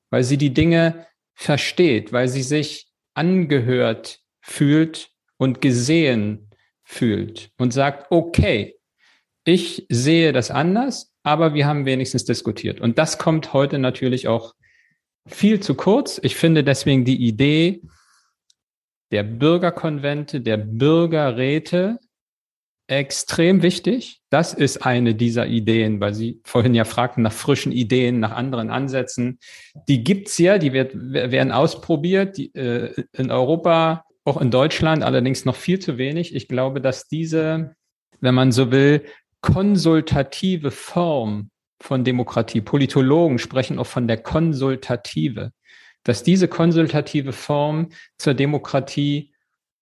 weil 0.09 0.23
sie 0.23 0.37
die 0.37 0.53
Dinge 0.53 1.07
versteht, 1.33 2.11
weil 2.11 2.27
sie 2.27 2.41
sich 2.41 2.87
angehört 3.13 4.19
fühlt 4.41 5.11
und 5.37 5.61
gesehen 5.61 6.49
fühlt 6.83 7.51
und 7.57 7.71
sagt, 7.71 8.11
okay, 8.11 8.75
ich 9.43 9.85
sehe 9.89 10.33
das 10.33 10.51
anders, 10.51 11.14
aber 11.25 11.55
wir 11.55 11.65
haben 11.65 11.85
wenigstens 11.85 12.23
diskutiert. 12.23 12.79
Und 12.79 12.99
das 12.99 13.17
kommt 13.17 13.51
heute 13.51 13.79
natürlich 13.79 14.27
auch 14.27 14.53
viel 15.27 15.59
zu 15.59 15.73
kurz. 15.73 16.19
Ich 16.21 16.35
finde 16.35 16.63
deswegen 16.63 17.03
die 17.03 17.25
Idee 17.25 17.81
der 19.11 19.23
Bürgerkonvente, 19.23 20.41
der 20.41 20.57
Bürgerräte 20.57 21.99
extrem 22.87 23.63
wichtig. 23.63 24.21
Das 24.29 24.53
ist 24.53 24.85
eine 24.85 25.15
dieser 25.15 25.47
Ideen, 25.47 25.99
weil 25.99 26.13
Sie 26.13 26.41
vorhin 26.43 26.75
ja 26.75 26.83
fragten 26.85 27.23
nach 27.23 27.33
frischen 27.33 27.71
Ideen, 27.71 28.19
nach 28.19 28.31
anderen 28.31 28.69
Ansätzen. 28.69 29.39
Die 29.87 30.03
gibt's 30.03 30.37
ja, 30.37 30.59
die 30.59 30.73
wird, 30.73 30.93
werden 30.93 31.51
ausprobiert 31.51 32.37
die, 32.37 32.53
äh, 32.53 32.93
in 33.13 33.31
Europa, 33.31 34.05
auch 34.25 34.39
in 34.39 34.51
Deutschland, 34.51 35.01
allerdings 35.01 35.43
noch 35.43 35.55
viel 35.55 35.79
zu 35.79 35.97
wenig. 35.97 36.35
Ich 36.35 36.47
glaube, 36.47 36.81
dass 36.81 37.07
diese, 37.07 37.75
wenn 38.19 38.35
man 38.35 38.51
so 38.51 38.71
will, 38.71 39.03
konsultative 39.45 40.71
Form 40.71 41.51
von 41.79 42.03
Demokratie, 42.03 42.61
Politologen 42.61 43.37
sprechen 43.37 43.77
auch 43.77 43.85
von 43.85 44.07
der 44.07 44.17
Konsultative, 44.17 45.51
dass 46.03 46.23
diese 46.23 46.47
konsultative 46.47 47.31
Form 47.31 47.89
zur 48.17 48.33
Demokratie 48.33 49.33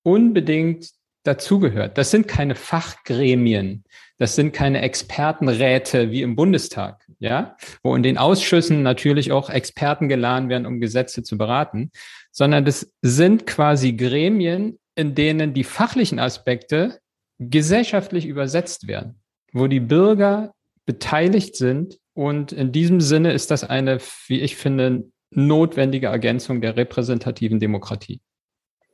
unbedingt 0.04 0.90
dazugehört. 1.24 1.98
Das 1.98 2.12
sind 2.12 2.28
keine 2.28 2.56
Fachgremien, 2.56 3.86
das 4.18 4.36
sind 4.36 4.52
keine 4.52 4.82
Expertenräte 4.82 6.12
wie 6.12 6.24
im 6.24 6.36
Bundestag, 6.36 7.06
ja, 7.20 7.56
wo 7.84 7.96
in 7.96 8.04
den 8.04 8.18
Ausschüssen 8.18 8.84
natürlich 8.84 9.32
auch 9.32 9.50
Experten 9.50 10.10
geladen 10.10 10.50
werden, 10.50 10.66
um 10.66 10.82
Gesetze 10.82 11.24
zu 11.24 11.38
beraten, 11.38 11.90
sondern 12.32 12.66
das 12.66 12.94
sind 13.02 13.48
quasi 13.48 13.94
Gremien, 13.94 14.78
in 14.96 15.16
denen 15.16 15.54
die 15.54 15.64
fachlichen 15.64 16.20
Aspekte 16.20 17.00
gesellschaftlich 17.40 18.26
übersetzt 18.26 18.88
werden, 18.88 19.23
wo 19.54 19.68
die 19.68 19.80
Bürger 19.80 20.54
beteiligt 20.86 21.56
sind. 21.56 22.00
Und 22.14 22.52
in 22.52 22.72
diesem 22.72 23.02
Sinne 23.02 23.34
ist 23.34 23.50
das 23.50 23.64
eine, 23.64 24.00
wie 24.28 24.42
ich 24.42 24.58
finde, 24.58 25.10
notwendige 25.32 26.08
Ergänzung 26.08 26.62
der 26.62 26.76
repräsentativen 26.76 27.60
Demokratie. 27.60 28.22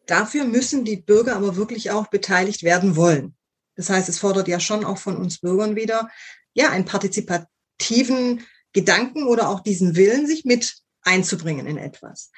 Dafür 0.06 0.46
müssen 0.46 0.86
die 0.86 0.98
Bürger 0.98 1.36
aber 1.36 1.56
wirklich 1.56 1.92
auch 1.92 2.08
beteiligt 2.08 2.64
werden 2.64 2.96
wollen. 2.96 3.36
Das 3.76 3.90
heißt, 3.90 4.10
es 4.10 4.20
fordert 4.20 4.48
ja 4.48 4.60
schon 4.60 4.84
auch 4.84 4.98
von 4.98 5.18
uns 5.18 5.40
Bürgern 5.40 5.76
wieder, 5.76 6.10
ja, 6.54 6.70
einen 6.70 6.86
partizipativen 6.86 8.44
Gedanken 8.74 9.28
oder 9.28 9.50
auch 9.50 9.62
diesen 9.62 9.96
Willen, 9.96 10.28
sich 10.28 10.46
mit 10.46 10.78
einzubringen 11.04 11.66
in 11.68 11.78
etwas. 11.78 12.32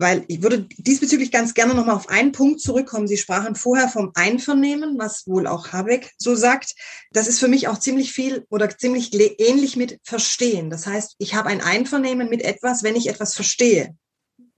Weil 0.00 0.24
ich 0.28 0.42
würde 0.42 0.66
diesbezüglich 0.78 1.30
ganz 1.30 1.52
gerne 1.52 1.74
nochmal 1.74 1.94
auf 1.94 2.08
einen 2.08 2.32
Punkt 2.32 2.60
zurückkommen. 2.60 3.06
Sie 3.06 3.18
sprachen 3.18 3.54
vorher 3.54 3.88
vom 3.88 4.12
Einvernehmen, 4.14 4.98
was 4.98 5.26
wohl 5.26 5.46
auch 5.46 5.72
Habeck 5.72 6.10
so 6.16 6.34
sagt. 6.34 6.74
Das 7.12 7.28
ist 7.28 7.38
für 7.38 7.48
mich 7.48 7.68
auch 7.68 7.78
ziemlich 7.78 8.12
viel 8.12 8.46
oder 8.48 8.70
ziemlich 8.70 9.12
ähnlich 9.38 9.76
mit 9.76 9.98
Verstehen. 10.02 10.70
Das 10.70 10.86
heißt, 10.86 11.16
ich 11.18 11.34
habe 11.34 11.50
ein 11.50 11.60
Einvernehmen 11.60 12.30
mit 12.30 12.42
etwas, 12.42 12.82
wenn 12.82 12.96
ich 12.96 13.08
etwas 13.08 13.34
verstehe 13.34 13.94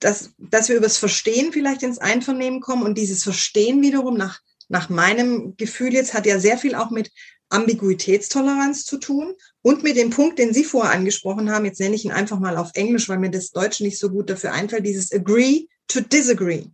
dass, 0.03 0.31
dass 0.39 0.69
wir 0.69 0.77
übers 0.77 0.99
Verstehen 0.99 1.53
vielleicht 1.53 1.83
ins 1.83 1.99
Einvernehmen 1.99 2.61
kommen 2.61 2.83
und 2.83 2.99
dieses 2.99 3.23
Verstehen 3.23 3.83
wiederum 3.83 4.17
nach, 4.17 4.41
nach 4.69 4.89
meinem 4.89 5.57
Gefühl 5.57 5.93
jetzt 5.93 6.15
hat 6.15 6.27
ja 6.27 6.41
sehr 6.41 6.59
viel 6.59 6.75
auch 6.75 6.91
mit 6.91 7.11
Ambiguitätstoleranz 7.53 8.85
zu 8.85 8.99
tun 8.99 9.35
und 9.63 9.83
mit 9.83 9.97
dem 9.97 10.11
Punkt, 10.11 10.39
den 10.39 10.53
Sie 10.53 10.65
vorher 10.65 10.93
angesprochen 10.93 11.51
haben, 11.51 11.65
jetzt 11.65 11.81
nenne 11.81 11.95
ich 11.95 12.05
ihn 12.05 12.13
einfach 12.13 12.39
mal 12.39 12.57
auf 12.57 12.71
Englisch, 12.75 13.09
weil 13.09 13.19
mir 13.19 13.31
das 13.31 13.51
Deutsch 13.51 13.81
nicht 13.81 13.99
so 13.99 14.11
gut 14.11 14.31
dafür 14.31 14.53
einfällt, 14.53 14.87
dieses 14.87 15.13
agree 15.13 15.67
to 15.89 16.01
disagree. 16.01 16.67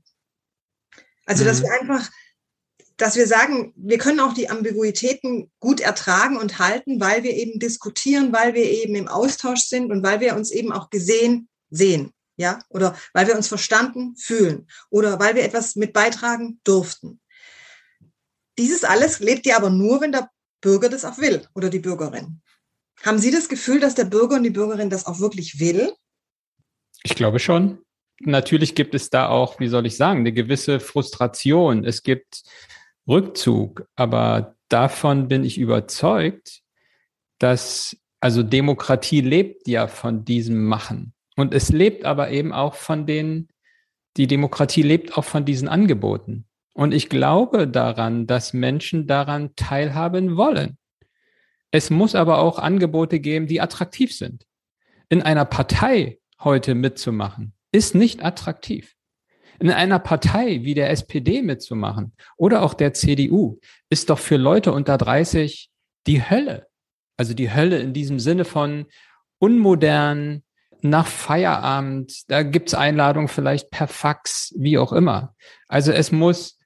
Also, 1.27 1.45
dass 1.45 1.61
mhm. 1.61 1.65
wir 1.65 1.81
einfach, 1.81 2.11
dass 2.97 3.17
wir 3.17 3.27
sagen, 3.27 3.73
wir 3.77 3.99
können 3.99 4.21
auch 4.21 4.35
die 4.35 4.51
Ambiguitäten 4.51 5.51
gut 5.61 5.81
ertragen 5.81 6.37
und 6.37 6.59
halten, 6.59 7.01
weil 7.01 7.23
wir 7.23 7.35
eben 7.35 7.59
diskutieren, 7.59 8.33
weil 8.33 8.55
wir 8.55 8.65
eben 8.65 8.95
im 8.95 9.09
Austausch 9.09 9.63
sind 9.63 9.91
und 9.93 10.03
weil 10.03 10.21
wir 10.21 10.37
uns 10.37 10.51
eben 10.51 10.73
auch 10.73 10.91
gesehen 10.91 11.49
sehen 11.71 12.13
ja, 12.39 12.61
oder 12.71 12.97
weil 13.13 13.27
wir 13.27 13.37
uns 13.37 13.49
verstanden 13.49 14.17
fühlen 14.17 14.69
oder 14.91 15.19
weil 15.19 15.35
wir 15.35 15.43
etwas 15.43 15.77
mit 15.77 15.93
beitragen 15.93 16.61
durften. 16.65 17.21
Dieses 18.57 18.85
alles 18.85 19.19
lebt 19.19 19.45
ja 19.45 19.57
aber 19.57 19.71
nur, 19.71 20.01
wenn 20.01 20.13
der 20.13 20.31
Bürger 20.61 20.89
das 20.89 21.05
auch 21.05 21.19
will 21.19 21.47
oder 21.55 21.71
die 21.71 21.79
Bürgerin. 21.79 22.41
Haben 23.05 23.19
Sie 23.19 23.31
das 23.31 23.49
Gefühl, 23.49 23.81
dass 23.81 23.95
der 23.95 24.05
Bürger 24.05 24.37
und 24.37 24.43
die 24.43 24.51
Bürgerin 24.51 24.91
das 24.91 25.07
auch 25.07 25.21
wirklich 25.21 25.61
will? 25.61 25.93
Ich 27.05 27.15
glaube 27.15 27.39
schon. 27.39 27.79
Natürlich 28.21 28.75
gibt 28.75 28.95
es 28.95 29.11
da 29.11 29.29
auch, 29.29 29.61
wie 29.61 29.69
soll 29.69 29.87
ich 29.87 29.97
sagen, 29.97 30.21
eine 30.21 30.33
gewisse 30.33 30.81
Frustration. 30.81 31.85
Es 31.85 32.03
gibt 32.03 32.43
Rückzug, 33.07 33.87
aber 33.95 34.57
davon 34.69 35.29
bin 35.29 35.45
ich 35.45 35.59
überzeugt, 35.59 36.63
dass 37.39 37.97
also 38.21 38.43
Demokratie 38.43 39.21
lebt 39.21 39.69
ja 39.69 39.87
von 39.87 40.25
diesem 40.25 40.65
Machen. 40.65 41.15
Und 41.37 41.55
es 41.55 41.69
lebt 41.71 42.05
aber 42.05 42.31
eben 42.31 42.53
auch 42.53 42.75
von 42.75 43.07
den, 43.07 43.49
die 44.17 44.27
Demokratie 44.27 44.83
lebt 44.83 45.17
auch 45.17 45.25
von 45.25 45.45
diesen 45.45 45.69
Angeboten. 45.69 46.48
Und 46.73 46.93
ich 46.93 47.09
glaube 47.09 47.67
daran, 47.67 48.27
dass 48.27 48.53
Menschen 48.53 49.07
daran 49.07 49.55
teilhaben 49.57 50.37
wollen. 50.37 50.79
Es 51.71 51.91
muss 51.91 52.15
aber 52.15 52.39
auch 52.39 52.59
Angebote 52.59 53.21
geben, 53.21 53.47
die 53.47 53.61
attraktiv 53.61 54.15
sind. 54.15 54.47
In 55.09 55.23
einer 55.23 55.45
Partei 55.45 56.19
heute 56.41 56.75
mitzumachen, 56.75 57.53
ist 57.73 57.95
nicht 57.95 58.25
attraktiv. 58.25 58.95
In 59.59 59.71
einer 59.71 59.99
Partei 59.99 60.61
wie 60.63 60.75
der 60.75 60.91
SPD 60.91 61.43
mitzumachen 61.43 62.13
oder 62.37 62.63
auch 62.63 62.75
der 62.75 62.95
CDU 62.95 63.59
ist 63.91 64.09
doch 64.09 64.19
für 64.19 64.37
Leute 64.37 64.73
unter 64.73 64.97
30 64.97 65.71
die 66.07 66.23
Hölle. 66.23 66.69
Also 67.17 67.35
die 67.35 67.53
Hölle 67.53 67.79
in 67.81 67.93
diesem 67.93 68.21
Sinne 68.21 68.45
von 68.45 68.87
unmodern, 69.39 70.45
nach 70.81 71.07
Feierabend, 71.07 72.31
da 72.31 72.43
gibt's 72.43 72.75
Einladungen 72.75 73.29
vielleicht 73.29 73.71
per 73.71 73.89
Fax, 73.89 74.55
wie 74.57 74.79
auch 74.79 74.93
immer. 74.93 75.35
Also 75.67 75.93
es 75.93 76.13
muss 76.13 76.58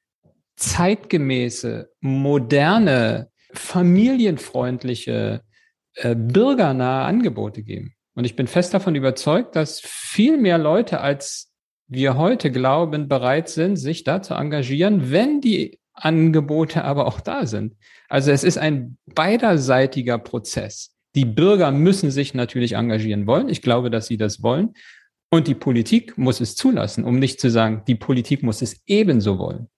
zeitgemäße, 0.57 1.91
moderne, 2.01 3.29
familienfreundliche, 3.53 5.43
äh, 5.95 6.15
bürgernahe 6.15 7.05
Angebote 7.05 7.63
geben. 7.63 7.95
Und 8.15 8.25
ich 8.25 8.37
bin 8.37 8.47
fest 8.47 8.75
davon 8.75 8.95
überzeugt, 8.95 9.57
dass 9.57 9.81
viel 9.81 10.37
mehr 10.37 10.59
Leute 10.59 11.01
als 11.01 11.53
wir 11.89 12.17
heute 12.17 12.51
glauben, 12.51 13.09
bereit 13.09 13.49
sind, 13.49 13.77
sich 13.77 14.05
da 14.05 14.23
zu 14.23 14.35
engagieren, 14.35 15.11
wenn 15.11 15.41
die 15.41 15.79
Angebote 15.93 16.85
aber 16.85 17.07
auch 17.07 17.21
da 17.21 17.47
sind. 17.47 17.77
Also 18.09 18.31
es 18.31 18.45
ist 18.45 18.59
ein 18.59 18.97
beiderseitiger 19.15 20.19
Prozess. 20.19 20.95
Die 21.15 21.27
Bürger 21.27 21.71
müssen 21.71 22.11
sich 22.11 22.33
natürlich 22.33 22.73
engagieren 22.73 23.27
wollen. 23.27 23.51
Ich 23.51 23.61
glaube, 23.61 23.91
dass 23.91 24.07
sie 24.07 24.17
das 24.17 24.43
wollen. 24.43 24.73
Und 25.31 25.49
die 25.49 25.55
Politik 25.55 26.17
muss 26.17 26.41
es 26.41 26.57
zulassen, 26.57 27.05
um 27.05 27.19
nicht 27.19 27.41
zu 27.41 27.51
sagen, 27.51 27.83
die 27.87 27.95
Politik 27.95 28.43
muss 28.43 28.63
es 28.63 28.83
ebenso 28.87 29.39
wollen. 29.39 29.69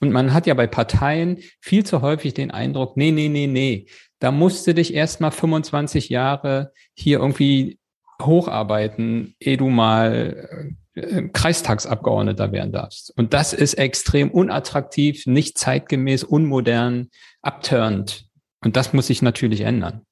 Und 0.00 0.12
man 0.12 0.32
hat 0.32 0.46
ja 0.46 0.54
bei 0.54 0.66
Parteien 0.66 1.38
viel 1.60 1.84
zu 1.84 2.00
häufig 2.00 2.34
den 2.34 2.50
Eindruck, 2.50 2.96
nee, 2.96 3.10
nee, 3.10 3.28
nee, 3.28 3.46
nee, 3.46 3.86
da 4.18 4.30
musst 4.30 4.66
du 4.66 4.74
dich 4.74 4.94
erst 4.94 5.20
mal 5.20 5.30
25 5.30 6.08
Jahre 6.08 6.72
hier 6.94 7.18
irgendwie 7.18 7.78
hocharbeiten, 8.20 9.34
ehe 9.40 9.56
du 9.56 9.68
mal 9.68 10.74
äh, 10.94 11.22
Kreistagsabgeordneter 11.28 12.52
werden 12.52 12.72
darfst. 12.72 13.16
Und 13.16 13.32
das 13.32 13.52
ist 13.52 13.74
extrem 13.74 14.30
unattraktiv, 14.30 15.26
nicht 15.26 15.58
zeitgemäß, 15.58 16.24
unmodern, 16.24 17.08
abturnt. 17.42 18.26
Und 18.62 18.76
das 18.76 18.92
muss 18.92 19.06
sich 19.06 19.22
natürlich 19.22 19.62
ändern. 19.62 20.02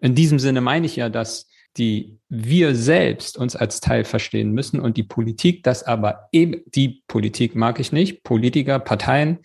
In 0.00 0.14
diesem 0.14 0.38
Sinne 0.38 0.60
meine 0.60 0.86
ich 0.86 0.94
ja, 0.94 1.08
dass 1.08 1.47
die 1.76 2.18
wir 2.28 2.74
selbst 2.74 3.38
uns 3.38 3.54
als 3.54 3.80
Teil 3.80 4.04
verstehen 4.04 4.52
müssen 4.52 4.80
und 4.80 4.96
die 4.96 5.02
Politik 5.02 5.62
das 5.62 5.82
aber 5.82 6.28
eben, 6.32 6.62
die 6.66 7.02
Politik 7.06 7.54
mag 7.54 7.78
ich 7.78 7.92
nicht, 7.92 8.22
Politiker, 8.24 8.78
Parteien, 8.78 9.38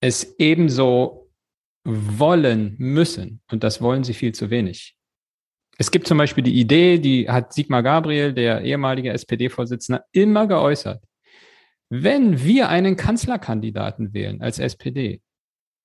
es 0.00 0.38
ebenso 0.38 1.28
wollen 1.84 2.74
müssen. 2.78 3.40
Und 3.50 3.64
das 3.64 3.80
wollen 3.80 4.04
sie 4.04 4.14
viel 4.14 4.32
zu 4.32 4.50
wenig. 4.50 4.96
Es 5.78 5.90
gibt 5.90 6.08
zum 6.08 6.18
Beispiel 6.18 6.42
die 6.42 6.58
Idee, 6.58 6.98
die 6.98 7.28
hat 7.30 7.52
Sigmar 7.52 7.82
Gabriel, 7.82 8.32
der 8.32 8.62
ehemalige 8.62 9.12
SPD-Vorsitzende, 9.12 10.02
immer 10.12 10.46
geäußert. 10.46 11.02
Wenn 11.88 12.42
wir 12.44 12.68
einen 12.68 12.96
Kanzlerkandidaten 12.96 14.12
wählen 14.12 14.42
als 14.42 14.58
SPD, 14.58 15.22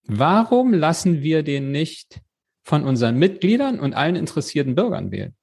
warum 0.05 0.73
lassen 0.73 1.21
wir 1.21 1.43
den 1.43 1.71
nicht 1.71 2.21
von 2.63 2.83
unseren 2.83 3.17
Mitgliedern 3.17 3.79
und 3.79 3.93
allen 3.93 4.15
interessierten 4.15 4.75
Bürgern 4.75 5.11
wählen? 5.11 5.35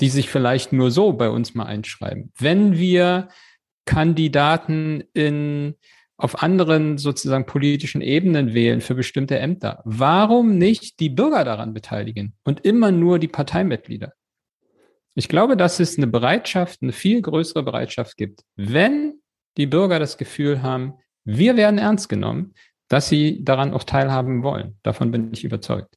Die 0.00 0.08
sich 0.08 0.30
vielleicht 0.30 0.72
nur 0.72 0.90
so 0.90 1.12
bei 1.12 1.28
uns 1.28 1.54
mal 1.54 1.66
einschreiben. 1.66 2.32
Wenn 2.38 2.78
wir 2.78 3.28
Kandidaten 3.84 5.04
in 5.14 5.74
auf 6.20 6.42
anderen 6.42 6.98
sozusagen 6.98 7.46
politischen 7.46 8.02
Ebenen 8.02 8.52
wählen 8.52 8.80
für 8.80 8.94
bestimmte 8.94 9.38
Ämter. 9.38 9.80
Warum 9.84 10.58
nicht 10.58 11.00
die 11.00 11.08
Bürger 11.08 11.44
daran 11.44 11.72
beteiligen 11.72 12.34
und 12.44 12.64
immer 12.64 12.92
nur 12.92 13.18
die 13.18 13.28
Parteimitglieder? 13.28 14.12
Ich 15.14 15.28
glaube, 15.28 15.56
dass 15.56 15.80
es 15.80 15.96
eine 15.96 16.06
Bereitschaft, 16.06 16.82
eine 16.82 16.92
viel 16.92 17.22
größere 17.22 17.62
Bereitschaft 17.62 18.16
gibt, 18.16 18.42
wenn 18.54 19.14
die 19.56 19.66
Bürger 19.66 19.98
das 19.98 20.18
Gefühl 20.18 20.62
haben, 20.62 20.94
wir 21.24 21.56
werden 21.56 21.78
ernst 21.78 22.08
genommen, 22.08 22.54
dass 22.88 23.08
sie 23.08 23.42
daran 23.42 23.72
auch 23.72 23.84
teilhaben 23.84 24.42
wollen. 24.42 24.78
Davon 24.82 25.10
bin 25.10 25.32
ich 25.32 25.44
überzeugt. 25.44 25.96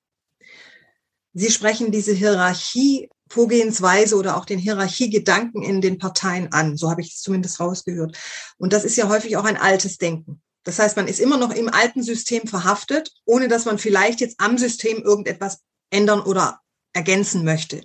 Sie 1.33 1.49
sprechen 1.49 1.91
diese 1.91 2.13
Hierarchie 2.13 3.09
Vorgehensweise 3.33 4.15
oder 4.15 4.37
auch 4.37 4.45
den 4.45 4.59
Hierarchiegedanken 4.59 5.63
in 5.63 5.81
den 5.81 5.97
Parteien 5.97 6.51
an. 6.53 6.77
So 6.77 6.91
habe 6.91 7.01
ich 7.01 7.15
es 7.15 7.21
zumindest 7.21 7.59
rausgehört. 7.59 8.15
Und 8.57 8.73
das 8.73 8.85
ist 8.85 8.95
ja 8.95 9.09
häufig 9.09 9.37
auch 9.37 9.45
ein 9.45 9.57
altes 9.57 9.97
Denken. 9.97 10.39
Das 10.63 10.77
heißt, 10.77 10.95
man 10.97 11.07
ist 11.07 11.19
immer 11.19 11.37
noch 11.37 11.49
im 11.49 11.67
alten 11.67 12.03
System 12.03 12.47
verhaftet, 12.47 13.11
ohne 13.25 13.47
dass 13.47 13.65
man 13.65 13.79
vielleicht 13.79 14.21
jetzt 14.21 14.39
am 14.39 14.59
System 14.59 15.01
irgendetwas 15.01 15.61
ändern 15.89 16.21
oder 16.21 16.59
ergänzen 16.93 17.43
möchte. 17.43 17.81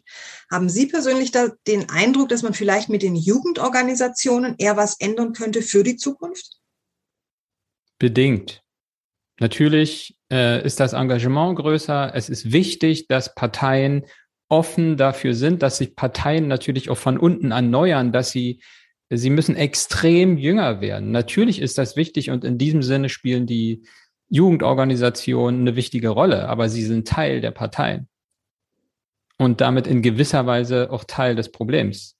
Haben 0.50 0.68
Sie 0.68 0.84
persönlich 0.84 1.30
da 1.30 1.48
den 1.66 1.88
Eindruck, 1.88 2.28
dass 2.28 2.42
man 2.42 2.52
vielleicht 2.52 2.90
mit 2.90 3.02
den 3.02 3.16
Jugendorganisationen 3.16 4.54
eher 4.58 4.76
was 4.76 5.00
ändern 5.00 5.32
könnte 5.32 5.62
für 5.62 5.82
die 5.82 5.96
Zukunft? 5.96 6.58
Bedingt. 7.98 8.62
Natürlich 9.40 10.18
äh, 10.30 10.62
ist 10.62 10.78
das 10.78 10.92
Engagement 10.92 11.58
größer. 11.58 12.14
Es 12.14 12.28
ist 12.28 12.52
wichtig, 12.52 13.06
dass 13.08 13.34
Parteien 13.34 14.04
offen 14.48 14.96
dafür 14.96 15.34
sind, 15.34 15.62
dass 15.62 15.78
sich 15.78 15.94
Parteien 15.94 16.48
natürlich 16.48 16.90
auch 16.90 16.96
von 16.96 17.18
unten 17.18 17.50
erneuern, 17.50 18.12
dass 18.12 18.30
sie, 18.30 18.60
sie 19.10 19.30
müssen 19.30 19.56
extrem 19.56 20.38
jünger 20.38 20.80
werden. 20.80 21.10
Natürlich 21.10 21.60
ist 21.60 21.78
das 21.78 21.96
wichtig 21.96 22.30
und 22.30 22.44
in 22.44 22.58
diesem 22.58 22.82
Sinne 22.82 23.08
spielen 23.08 23.46
die 23.46 23.82
Jugendorganisationen 24.30 25.62
eine 25.62 25.76
wichtige 25.76 26.10
Rolle, 26.10 26.48
aber 26.48 26.68
sie 26.68 26.84
sind 26.84 27.08
Teil 27.08 27.40
der 27.40 27.50
Parteien 27.50 28.08
und 29.38 29.60
damit 29.60 29.86
in 29.86 30.02
gewisser 30.02 30.46
Weise 30.46 30.90
auch 30.90 31.04
Teil 31.04 31.34
des 31.36 31.50
Problems. 31.50 32.16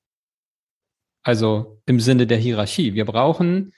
Also 1.23 1.83
im 1.85 2.01
Sinne 2.01 2.27
der 2.27 2.39
Hierarchie. 2.39 2.95
Wir 2.95 3.05
brauchen 3.05 3.75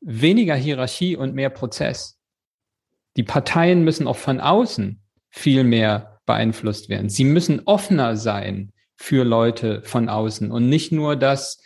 weniger 0.00 0.54
Hierarchie 0.54 1.16
und 1.16 1.34
mehr 1.34 1.50
Prozess. 1.50 2.18
Die 3.16 3.22
Parteien 3.22 3.84
müssen 3.84 4.06
auch 4.06 4.16
von 4.16 4.40
außen 4.40 5.00
viel 5.30 5.64
mehr 5.64 6.09
beeinflusst 6.30 6.88
werden. 6.88 7.08
Sie 7.08 7.24
müssen 7.24 7.62
offener 7.64 8.16
sein 8.16 8.70
für 8.96 9.24
Leute 9.24 9.82
von 9.82 10.08
außen 10.08 10.52
und 10.52 10.68
nicht 10.68 10.92
nur, 10.92 11.16
dass 11.16 11.60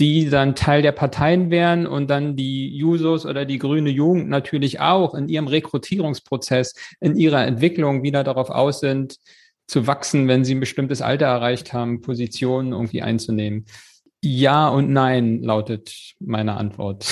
die 0.00 0.28
dann 0.28 0.56
Teil 0.56 0.82
der 0.82 0.90
Parteien 0.90 1.50
wären 1.50 1.86
und 1.86 2.10
dann 2.10 2.34
die 2.34 2.74
Jusos 2.76 3.24
oder 3.24 3.44
die 3.44 3.58
grüne 3.58 3.90
Jugend 3.90 4.28
natürlich 4.28 4.80
auch 4.80 5.14
in 5.14 5.28
ihrem 5.28 5.46
Rekrutierungsprozess, 5.46 6.74
in 6.98 7.14
ihrer 7.16 7.46
Entwicklung 7.46 8.02
wieder 8.02 8.24
darauf 8.24 8.50
aus 8.50 8.80
sind, 8.80 9.18
zu 9.68 9.86
wachsen, 9.86 10.26
wenn 10.26 10.44
sie 10.44 10.56
ein 10.56 10.60
bestimmtes 10.60 11.02
Alter 11.02 11.26
erreicht 11.26 11.72
haben, 11.72 12.00
Positionen 12.00 12.72
irgendwie 12.72 13.02
einzunehmen. 13.02 13.66
Ja 14.24 14.68
und 14.70 14.90
nein 14.90 15.40
lautet 15.44 16.14
meine 16.18 16.56
Antwort. 16.56 17.06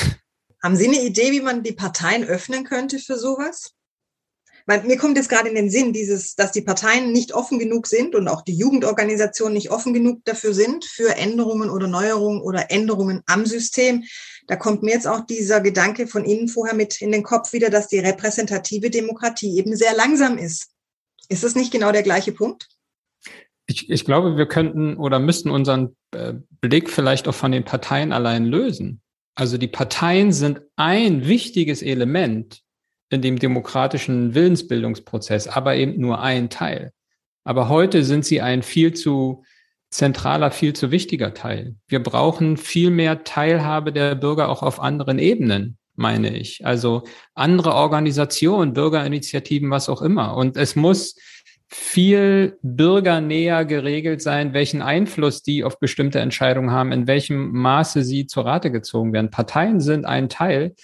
Haben 0.61 0.75
Sie 0.75 0.89
eine 0.89 1.05
Idee, 1.05 1.31
wie 1.31 1.43
man 1.43 1.63
die 1.63 1.73
Parteien 1.73 2.25
öffnen 2.25 2.65
könnte 2.65 2.99
für 2.99 3.17
sowas? 3.17 3.78
Weil 4.69 4.83
mir 4.83 4.99
kommt 4.99 5.17
jetzt 5.17 5.31
gerade 5.31 5.49
in 5.49 5.55
den 5.55 5.71
Sinn, 5.71 5.95
dieses, 5.95 6.35
dass 6.35 6.53
die 6.53 6.61
Parteien 6.61 7.11
nicht 7.11 7.33
offen 7.33 7.59
genug 7.59 7.87
sind 7.87 8.15
und 8.15 8.29
auch 8.29 8.43
die 8.43 8.55
Jugendorganisationen 8.55 9.55
nicht 9.55 9.71
offen 9.71 9.95
genug 9.95 10.23
dafür 10.27 10.53
sind 10.53 10.85
für 10.85 11.17
Änderungen 11.17 11.71
oder 11.71 11.87
Neuerungen 11.89 12.43
oder 12.43 12.71
Änderungen 12.71 13.23
am 13.25 13.47
System. 13.47 14.05
Da 14.47 14.57
kommt 14.57 14.83
mir 14.83 14.93
jetzt 14.93 15.09
auch 15.09 15.25
dieser 15.25 15.63
Gedanke 15.63 16.07
von 16.07 16.27
Ihnen 16.27 16.49
vorher 16.49 16.75
mit 16.75 17.01
in 17.01 17.13
den 17.13 17.23
Kopf 17.23 17.55
wieder, 17.55 17.71
dass 17.71 17.89
die 17.89 17.99
repräsentative 17.99 18.91
Demokratie 18.91 19.57
eben 19.57 19.75
sehr 19.75 19.95
langsam 19.95 20.37
ist. 20.37 20.69
Ist 21.31 21.45
das 21.45 21.55
nicht 21.55 21.73
genau 21.73 21.91
der 21.91 22.03
gleiche 22.03 22.33
Punkt? 22.33 22.69
Ich, 23.67 23.89
ich 23.89 24.05
glaube, 24.05 24.37
wir 24.37 24.47
könnten 24.47 24.99
oder 24.99 25.19
müssten 25.19 25.51
unseren 25.51 25.97
äh, 26.11 26.35
Blick 26.61 26.91
vielleicht 26.91 27.27
auch 27.27 27.35
von 27.35 27.53
den 27.53 27.65
Parteien 27.65 28.13
allein 28.13 28.45
lösen. 28.45 29.01
Also 29.35 29.57
die 29.57 29.69
Parteien 29.69 30.31
sind 30.31 30.61
ein 30.77 31.27
wichtiges 31.27 31.81
Element 31.81 32.63
in 33.11 33.23
dem 33.23 33.39
demokratischen 33.39 34.35
Willensbildungsprozess, 34.35 35.49
aber 35.49 35.77
eben 35.77 36.01
nur 36.01 36.21
ein 36.21 36.51
Teil. 36.51 36.93
Aber 37.45 37.69
heute 37.69 38.05
sind 38.05 38.25
sie 38.25 38.41
ein 38.41 38.63
viel 38.63 38.93
zu 38.93 39.45
zentraler, 39.91 40.51
viel 40.51 40.75
zu 40.75 40.91
wichtiger 40.91 41.33
Teil. 41.33 41.77
Wir 41.87 42.03
brauchen 42.03 42.57
viel 42.57 42.91
mehr 42.91 43.25
Teilhabe 43.25 43.93
der 43.93 44.15
Bürger 44.15 44.51
auch 44.51 44.63
auf 44.63 44.81
anderen 44.81 45.19
Ebenen, 45.19 45.79
meine 45.97 46.37
ich. 46.37 46.67
Also 46.67 47.05
andere 47.35 47.75
Organisationen, 47.75 48.75
Bürgerinitiativen, 48.75 49.71
was 49.71 49.89
auch 49.89 50.03
immer. 50.03 50.37
Und 50.37 50.59
es 50.59 50.77
muss 50.77 51.17
viel 51.71 52.59
bürgernäher 52.63 53.65
geregelt 53.65 54.23
sein, 54.23 54.55
welchen 54.55 54.81
Einfluss 54.81 55.43
die 55.43 55.65
auf 55.65 55.79
bestimmte 55.79 56.19
Entscheidungen 56.19 56.71
haben, 56.71 56.93
in 56.93 57.07
welchem 57.07 57.51
Maße 57.53 58.05
sie 58.05 58.27
zur 58.27 58.47
Rate 58.47 58.71
gezogen 58.71 59.13
werden. 59.13 59.31
Parteien 59.31 59.81
sind 59.81 60.07
ein 60.07 60.31
Teil, 60.31 60.75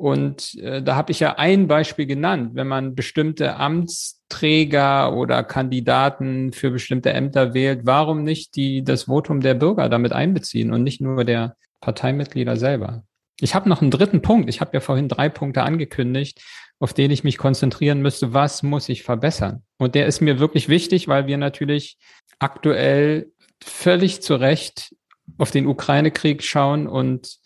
und 0.00 0.54
äh, 0.54 0.82
da 0.82 0.96
habe 0.96 1.12
ich 1.12 1.20
ja 1.20 1.36
ein 1.36 1.68
Beispiel 1.68 2.06
genannt, 2.06 2.52
wenn 2.54 2.66
man 2.66 2.94
bestimmte 2.94 3.56
Amtsträger 3.56 5.14
oder 5.14 5.44
Kandidaten 5.44 6.54
für 6.54 6.70
bestimmte 6.70 7.12
Ämter 7.12 7.52
wählt, 7.52 7.80
warum 7.84 8.24
nicht 8.24 8.56
die 8.56 8.82
das 8.82 9.02
Votum 9.04 9.42
der 9.42 9.52
Bürger 9.52 9.90
damit 9.90 10.12
einbeziehen 10.12 10.72
und 10.72 10.84
nicht 10.84 11.02
nur 11.02 11.26
der 11.26 11.54
Parteimitglieder 11.82 12.56
selber? 12.56 13.04
Ich 13.40 13.54
habe 13.54 13.68
noch 13.68 13.82
einen 13.82 13.90
dritten 13.90 14.22
Punkt. 14.22 14.48
Ich 14.48 14.62
habe 14.62 14.70
ja 14.72 14.80
vorhin 14.80 15.06
drei 15.06 15.28
Punkte 15.28 15.64
angekündigt, 15.64 16.40
auf 16.78 16.94
den 16.94 17.10
ich 17.10 17.22
mich 17.22 17.36
konzentrieren 17.36 18.00
müsste. 18.00 18.32
Was 18.32 18.62
muss 18.62 18.88
ich 18.88 19.02
verbessern? 19.02 19.64
Und 19.76 19.94
der 19.94 20.06
ist 20.06 20.22
mir 20.22 20.38
wirklich 20.38 20.70
wichtig, 20.70 21.08
weil 21.08 21.26
wir 21.26 21.36
natürlich 21.36 21.98
aktuell 22.38 23.32
völlig 23.62 24.22
zu 24.22 24.36
Recht 24.36 24.96
auf 25.36 25.50
den 25.50 25.66
Ukraine-Krieg 25.66 26.42
schauen 26.42 26.86
und 26.86 27.36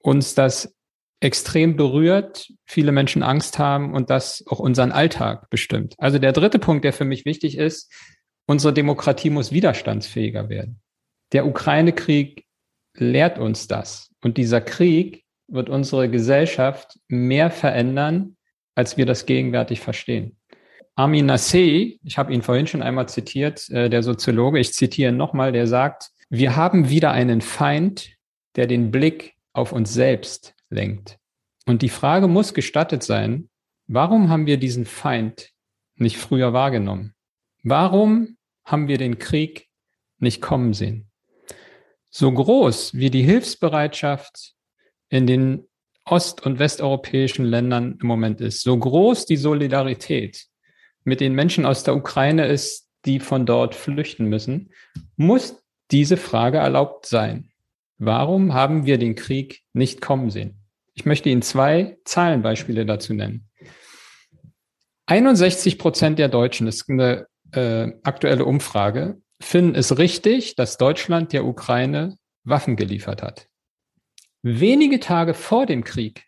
uns 0.00 0.36
das 0.36 0.77
extrem 1.20 1.76
berührt, 1.76 2.52
viele 2.64 2.92
Menschen 2.92 3.22
Angst 3.22 3.58
haben 3.58 3.94
und 3.94 4.10
das 4.10 4.44
auch 4.46 4.60
unseren 4.60 4.92
Alltag 4.92 5.50
bestimmt. 5.50 5.94
Also 5.98 6.18
der 6.18 6.32
dritte 6.32 6.58
Punkt, 6.58 6.84
der 6.84 6.92
für 6.92 7.04
mich 7.04 7.24
wichtig 7.24 7.58
ist, 7.58 7.92
unsere 8.46 8.72
Demokratie 8.72 9.30
muss 9.30 9.52
widerstandsfähiger 9.52 10.48
werden. 10.48 10.80
Der 11.32 11.46
Ukraine-Krieg 11.46 12.44
lehrt 12.94 13.38
uns 13.38 13.66
das. 13.66 14.10
Und 14.22 14.36
dieser 14.36 14.60
Krieg 14.60 15.24
wird 15.48 15.68
unsere 15.68 16.08
Gesellschaft 16.08 16.98
mehr 17.08 17.50
verändern, 17.50 18.36
als 18.74 18.96
wir 18.96 19.06
das 19.06 19.26
gegenwärtig 19.26 19.80
verstehen. 19.80 20.36
Armin 20.94 21.26
Nassei, 21.26 21.98
ich 22.02 22.18
habe 22.18 22.32
ihn 22.32 22.42
vorhin 22.42 22.66
schon 22.66 22.82
einmal 22.82 23.08
zitiert, 23.08 23.68
äh, 23.70 23.88
der 23.88 24.02
Soziologe, 24.02 24.58
ich 24.58 24.72
zitiere 24.72 25.12
nochmal, 25.12 25.52
der 25.52 25.66
sagt, 25.66 26.10
wir 26.28 26.56
haben 26.56 26.90
wieder 26.90 27.12
einen 27.12 27.40
Feind, 27.40 28.10
der 28.56 28.66
den 28.66 28.90
Blick 28.90 29.34
auf 29.52 29.72
uns 29.72 29.94
selbst 29.94 30.54
lenkt. 30.70 31.18
Und 31.66 31.82
die 31.82 31.88
Frage 31.88 32.28
muss 32.28 32.54
gestattet 32.54 33.02
sein, 33.02 33.50
warum 33.86 34.28
haben 34.28 34.46
wir 34.46 34.56
diesen 34.56 34.86
Feind 34.86 35.50
nicht 35.96 36.16
früher 36.16 36.52
wahrgenommen? 36.52 37.14
Warum 37.62 38.36
haben 38.64 38.88
wir 38.88 38.98
den 38.98 39.18
Krieg 39.18 39.68
nicht 40.18 40.40
kommen 40.40 40.72
sehen? 40.72 41.10
So 42.10 42.32
groß 42.32 42.94
wie 42.94 43.10
die 43.10 43.22
Hilfsbereitschaft 43.22 44.54
in 45.10 45.26
den 45.26 45.64
ost- 46.04 46.44
und 46.44 46.58
westeuropäischen 46.58 47.44
Ländern 47.44 47.98
im 48.00 48.06
Moment 48.06 48.40
ist, 48.40 48.62
so 48.62 48.76
groß 48.76 49.26
die 49.26 49.36
Solidarität 49.36 50.46
mit 51.04 51.20
den 51.20 51.34
Menschen 51.34 51.66
aus 51.66 51.84
der 51.84 51.96
Ukraine 51.96 52.46
ist, 52.46 52.88
die 53.04 53.20
von 53.20 53.46
dort 53.46 53.74
flüchten 53.74 54.26
müssen, 54.26 54.70
muss 55.16 55.62
diese 55.90 56.16
Frage 56.16 56.58
erlaubt 56.58 57.06
sein. 57.06 57.50
Warum 57.98 58.54
haben 58.54 58.86
wir 58.86 58.98
den 58.98 59.14
Krieg 59.14 59.62
nicht 59.72 60.00
kommen 60.00 60.30
sehen? 60.30 60.57
Ich 60.98 61.06
möchte 61.06 61.28
Ihnen 61.28 61.42
zwei 61.42 61.96
Zahlenbeispiele 62.04 62.84
dazu 62.84 63.14
nennen. 63.14 63.48
61 65.06 65.78
Prozent 65.78 66.18
der 66.18 66.28
Deutschen, 66.28 66.66
das 66.66 66.74
ist 66.74 66.90
eine 66.90 67.28
äh, 67.52 67.92
aktuelle 68.02 68.44
Umfrage, 68.44 69.22
finden 69.40 69.76
es 69.76 69.96
richtig, 69.96 70.56
dass 70.56 70.76
Deutschland 70.76 71.32
der 71.32 71.44
Ukraine 71.44 72.18
Waffen 72.42 72.74
geliefert 72.74 73.22
hat. 73.22 73.46
Wenige 74.42 74.98
Tage 74.98 75.34
vor 75.34 75.66
dem 75.66 75.84
Krieg 75.84 76.24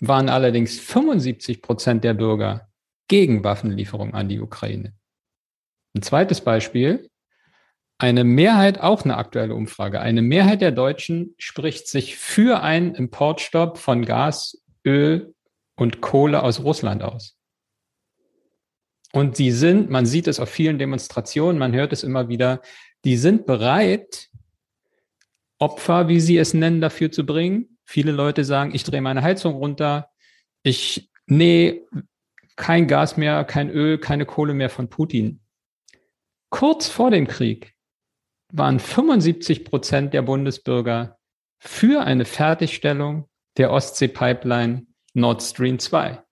waren 0.00 0.28
allerdings 0.28 0.78
75 0.78 1.60
Prozent 1.60 2.04
der 2.04 2.14
Bürger 2.14 2.68
gegen 3.08 3.42
Waffenlieferung 3.42 4.14
an 4.14 4.28
die 4.28 4.38
Ukraine. 4.38 4.94
Ein 5.96 6.02
zweites 6.02 6.40
Beispiel. 6.42 7.10
Eine 7.98 8.24
Mehrheit, 8.24 8.80
auch 8.80 9.04
eine 9.04 9.16
aktuelle 9.16 9.54
Umfrage, 9.54 10.00
eine 10.00 10.20
Mehrheit 10.20 10.60
der 10.60 10.72
Deutschen 10.72 11.34
spricht 11.38 11.88
sich 11.88 12.16
für 12.16 12.62
einen 12.62 12.94
Importstopp 12.94 13.78
von 13.78 14.04
Gas, 14.04 14.62
Öl 14.84 15.34
und 15.76 16.02
Kohle 16.02 16.42
aus 16.42 16.60
Russland 16.60 17.02
aus. 17.02 17.38
Und 19.12 19.36
sie 19.36 19.50
sind, 19.50 19.88
man 19.88 20.04
sieht 20.04 20.26
es 20.26 20.40
auf 20.40 20.50
vielen 20.50 20.78
Demonstrationen, 20.78 21.58
man 21.58 21.72
hört 21.72 21.94
es 21.94 22.02
immer 22.02 22.28
wieder, 22.28 22.60
die 23.04 23.16
sind 23.16 23.46
bereit, 23.46 24.28
Opfer, 25.58 26.08
wie 26.08 26.20
sie 26.20 26.36
es 26.36 26.52
nennen, 26.52 26.82
dafür 26.82 27.10
zu 27.10 27.24
bringen. 27.24 27.78
Viele 27.86 28.12
Leute 28.12 28.44
sagen, 28.44 28.74
ich 28.74 28.84
drehe 28.84 29.00
meine 29.00 29.22
Heizung 29.22 29.54
runter, 29.54 30.10
ich, 30.62 31.10
nee, 31.26 31.82
kein 32.56 32.88
Gas 32.88 33.16
mehr, 33.16 33.44
kein 33.44 33.70
Öl, 33.70 33.98
keine 33.98 34.26
Kohle 34.26 34.52
mehr 34.52 34.68
von 34.68 34.90
Putin. 34.90 35.40
Kurz 36.50 36.88
vor 36.88 37.10
dem 37.10 37.26
Krieg 37.26 37.75
waren 38.52 38.78
75 38.78 39.64
Prozent 39.64 40.14
der 40.14 40.22
Bundesbürger 40.22 41.18
für 41.58 42.02
eine 42.04 42.24
Fertigstellung 42.24 43.28
der 43.56 43.70
Ostsee-Pipeline 43.72 44.86
Nord 45.14 45.42
Stream 45.42 45.78
2. 45.78 46.22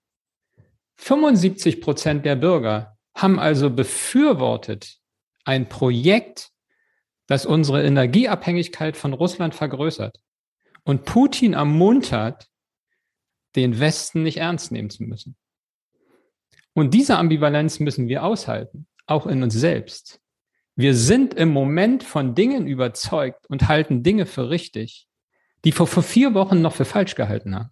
75 0.97 1.81
Prozent 1.81 2.25
der 2.25 2.37
Bürger 2.37 2.97
haben 3.15 3.39
also 3.39 3.71
befürwortet 3.71 4.99
ein 5.45 5.69
Projekt, 5.69 6.51
das 7.27 7.47
unsere 7.47 7.85
Energieabhängigkeit 7.85 8.97
von 8.97 9.13
Russland 9.13 9.55
vergrößert 9.55 10.21
und 10.85 11.05
Putin 11.05 11.55
ermuntert, 11.55 12.49
den 13.57 13.79
Westen 13.81 14.23
nicht 14.23 14.39
ernst 14.39 14.73
nehmen 14.73 14.91
zu 14.91 15.05
müssen. 15.05 15.37
Und 16.75 16.93
diese 16.93 17.17
Ambivalenz 17.17 17.79
müssen 17.79 18.09
wir 18.09 18.25
aushalten, 18.25 18.87
auch 19.07 19.27
in 19.27 19.43
uns 19.43 19.55
selbst. 19.55 20.21
Wir 20.77 20.95
sind 20.95 21.35
im 21.35 21.51
Moment 21.51 22.03
von 22.03 22.35
Dingen 22.35 22.67
überzeugt 22.67 23.47
und 23.49 23.69
halten 23.69 24.03
Dinge 24.03 24.27
für 24.27 24.51
richtig, 24.51 25.07
die 25.65 25.73
vor, 25.73 25.87
vor 25.87 26.03
vier 26.03 26.35
Wochen 26.35 26.61
noch 26.61 26.75
für 26.75 26.85
falsch 26.85 27.15
gehalten 27.15 27.55
haben. 27.55 27.71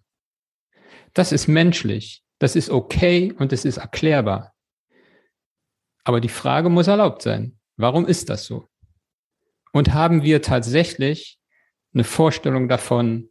Das 1.13 1.31
ist 1.31 1.47
menschlich, 1.47 2.23
das 2.39 2.55
ist 2.55 2.69
okay 2.69 3.33
und 3.37 3.51
es 3.51 3.65
ist 3.65 3.77
erklärbar. 3.77 4.53
Aber 6.03 6.21
die 6.21 6.29
Frage 6.29 6.69
muss 6.69 6.87
erlaubt 6.87 7.21
sein. 7.21 7.59
Warum 7.75 8.05
ist 8.05 8.29
das 8.29 8.45
so? 8.45 8.69
Und 9.71 9.93
haben 9.93 10.23
wir 10.23 10.41
tatsächlich 10.41 11.39
eine 11.93 12.03
Vorstellung 12.03 12.67
davon, 12.67 13.29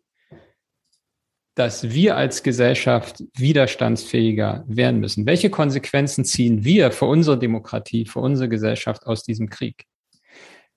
dass 1.54 1.90
wir 1.90 2.16
als 2.16 2.42
Gesellschaft 2.42 3.22
widerstandsfähiger 3.36 4.64
werden 4.66 5.00
müssen. 5.00 5.26
Welche 5.26 5.50
Konsequenzen 5.50 6.24
ziehen 6.24 6.64
wir 6.64 6.92
für 6.92 7.04
unsere 7.04 7.38
Demokratie, 7.38 8.06
für 8.06 8.20
unsere 8.20 8.48
Gesellschaft 8.48 9.06
aus 9.06 9.22
diesem 9.22 9.50
Krieg? 9.50 9.84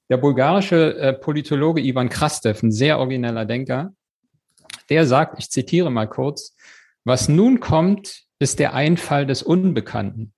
Der 0.09 0.17
bulgarische 0.17 0.97
äh, 0.97 1.13
Politologe 1.13 1.81
Ivan 1.81 2.09
Krastev, 2.09 2.61
ein 2.61 2.71
sehr 2.71 2.99
origineller 2.99 3.45
Denker, 3.45 3.93
der 4.89 5.05
sagt, 5.07 5.39
ich 5.39 5.49
zitiere 5.49 5.89
mal 5.89 6.07
kurz, 6.07 6.55
was 7.05 7.29
nun 7.29 7.59
kommt, 7.59 8.23
ist 8.39 8.59
der 8.59 8.73
Einfall 8.73 9.25
des 9.25 9.43
Unbekannten. 9.43 10.33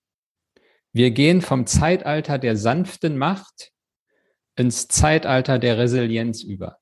Wir 0.93 1.11
gehen 1.11 1.41
vom 1.41 1.65
Zeitalter 1.65 2.37
der 2.37 2.55
sanften 2.55 3.17
Macht 3.17 3.71
ins 4.55 4.87
Zeitalter 4.87 5.59
der 5.59 5.77
Resilienz 5.77 6.43
über. 6.43 6.77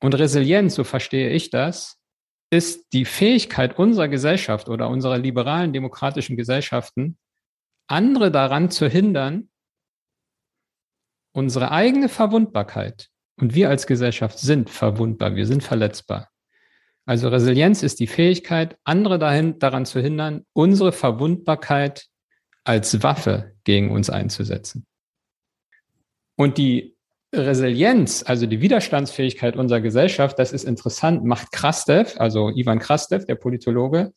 Und 0.00 0.14
Resilienz, 0.14 0.74
so 0.74 0.84
verstehe 0.84 1.30
ich 1.30 1.50
das, 1.50 1.99
ist 2.50 2.92
die 2.92 3.04
Fähigkeit 3.04 3.78
unserer 3.78 4.08
Gesellschaft 4.08 4.68
oder 4.68 4.88
unserer 4.88 5.18
liberalen 5.18 5.72
demokratischen 5.72 6.36
Gesellschaften, 6.36 7.16
andere 7.86 8.30
daran 8.30 8.70
zu 8.70 8.88
hindern, 8.88 9.48
unsere 11.32 11.70
eigene 11.70 12.08
Verwundbarkeit, 12.08 13.08
und 13.36 13.54
wir 13.54 13.70
als 13.70 13.86
Gesellschaft 13.86 14.38
sind 14.38 14.68
verwundbar, 14.68 15.34
wir 15.34 15.46
sind 15.46 15.62
verletzbar. 15.62 16.28
Also 17.06 17.28
Resilienz 17.28 17.82
ist 17.82 17.98
die 17.98 18.06
Fähigkeit, 18.06 18.78
andere 18.84 19.18
dahin, 19.18 19.58
daran 19.58 19.86
zu 19.86 20.00
hindern, 20.00 20.44
unsere 20.52 20.92
Verwundbarkeit 20.92 22.06
als 22.64 23.02
Waffe 23.02 23.56
gegen 23.64 23.90
uns 23.90 24.10
einzusetzen. 24.10 24.86
Und 26.36 26.58
die 26.58 26.96
Resilienz, 27.32 28.24
also 28.26 28.46
die 28.46 28.60
Widerstandsfähigkeit 28.60 29.56
unserer 29.56 29.80
Gesellschaft, 29.80 30.38
das 30.38 30.52
ist 30.52 30.64
interessant, 30.64 31.24
macht 31.24 31.52
Krastev, 31.52 32.18
also 32.18 32.50
Ivan 32.50 32.80
Krastev, 32.80 33.24
der 33.24 33.36
Politologe, 33.36 34.12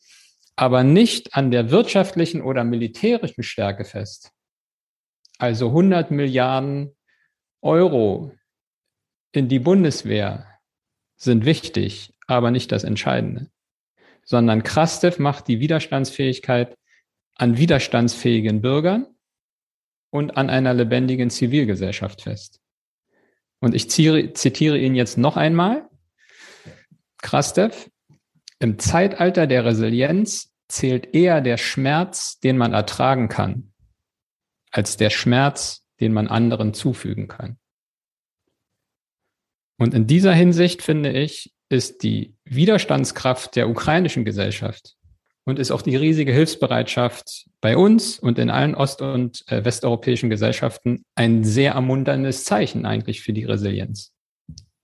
aber 0.55 0.83
nicht 0.83 1.35
an 1.35 1.51
der 1.51 1.69
wirtschaftlichen 1.69 2.41
oder 2.41 2.63
militärischen 2.63 3.43
Stärke 3.43 3.85
fest. 3.85 4.31
Also 5.37 5.67
100 5.67 6.09
Milliarden 6.11 6.95
Euro 7.61 8.31
in 9.31 9.47
die 9.47 9.59
Bundeswehr 9.59 10.47
sind 11.15 11.45
wichtig, 11.45 12.13
aber 12.27 12.49
nicht 12.49 12.71
das 12.71 12.83
Entscheidende, 12.83 13.49
sondern 14.23 14.63
Krastev 14.63 15.19
macht 15.19 15.47
die 15.47 15.59
Widerstandsfähigkeit 15.59 16.77
an 17.35 17.57
widerstandsfähigen 17.57 18.61
Bürgern 18.61 19.07
und 20.11 20.37
an 20.37 20.49
einer 20.49 20.73
lebendigen 20.73 21.29
Zivilgesellschaft 21.29 22.21
fest. 22.21 22.62
Und 23.63 23.73
ich 23.75 23.89
zitiere 23.89 24.77
ihn 24.77 24.93
jetzt 24.93 25.17
noch 25.17 25.37
einmal. 25.37 25.87
Krastev, 27.21 27.89
im 28.59 28.77
Zeitalter 28.77 29.47
der 29.47 29.63
Resilienz 29.63 30.53
zählt 30.67 31.15
eher 31.15 31.39
der 31.39 31.55
Schmerz, 31.55 32.39
den 32.41 32.57
man 32.57 32.73
ertragen 32.73 33.29
kann, 33.29 33.71
als 34.69 34.97
der 34.97 35.09
Schmerz, 35.09 35.87
den 36.01 36.11
man 36.11 36.27
anderen 36.27 36.73
zufügen 36.73 37.29
kann. 37.29 37.57
Und 39.77 39.93
in 39.93 40.07
dieser 40.07 40.33
Hinsicht 40.33 40.81
finde 40.81 41.13
ich, 41.13 41.53
ist 41.69 42.03
die 42.03 42.35
Widerstandskraft 42.43 43.55
der 43.55 43.69
ukrainischen 43.69 44.25
Gesellschaft 44.25 44.97
und 45.45 45.59
ist 45.59 45.71
auch 45.71 45.81
die 45.81 45.95
riesige 45.95 46.31
Hilfsbereitschaft 46.31 47.47
bei 47.61 47.75
uns 47.77 48.19
und 48.19 48.39
in 48.39 48.49
allen 48.49 48.75
ost- 48.75 49.01
und 49.01 49.43
äh, 49.47 49.63
westeuropäischen 49.63 50.29
Gesellschaften 50.29 51.03
ein 51.15 51.43
sehr 51.43 51.73
ermunterndes 51.73 52.45
Zeichen 52.45 52.85
eigentlich 52.85 53.21
für 53.21 53.33
die 53.33 53.45
Resilienz. 53.45 54.11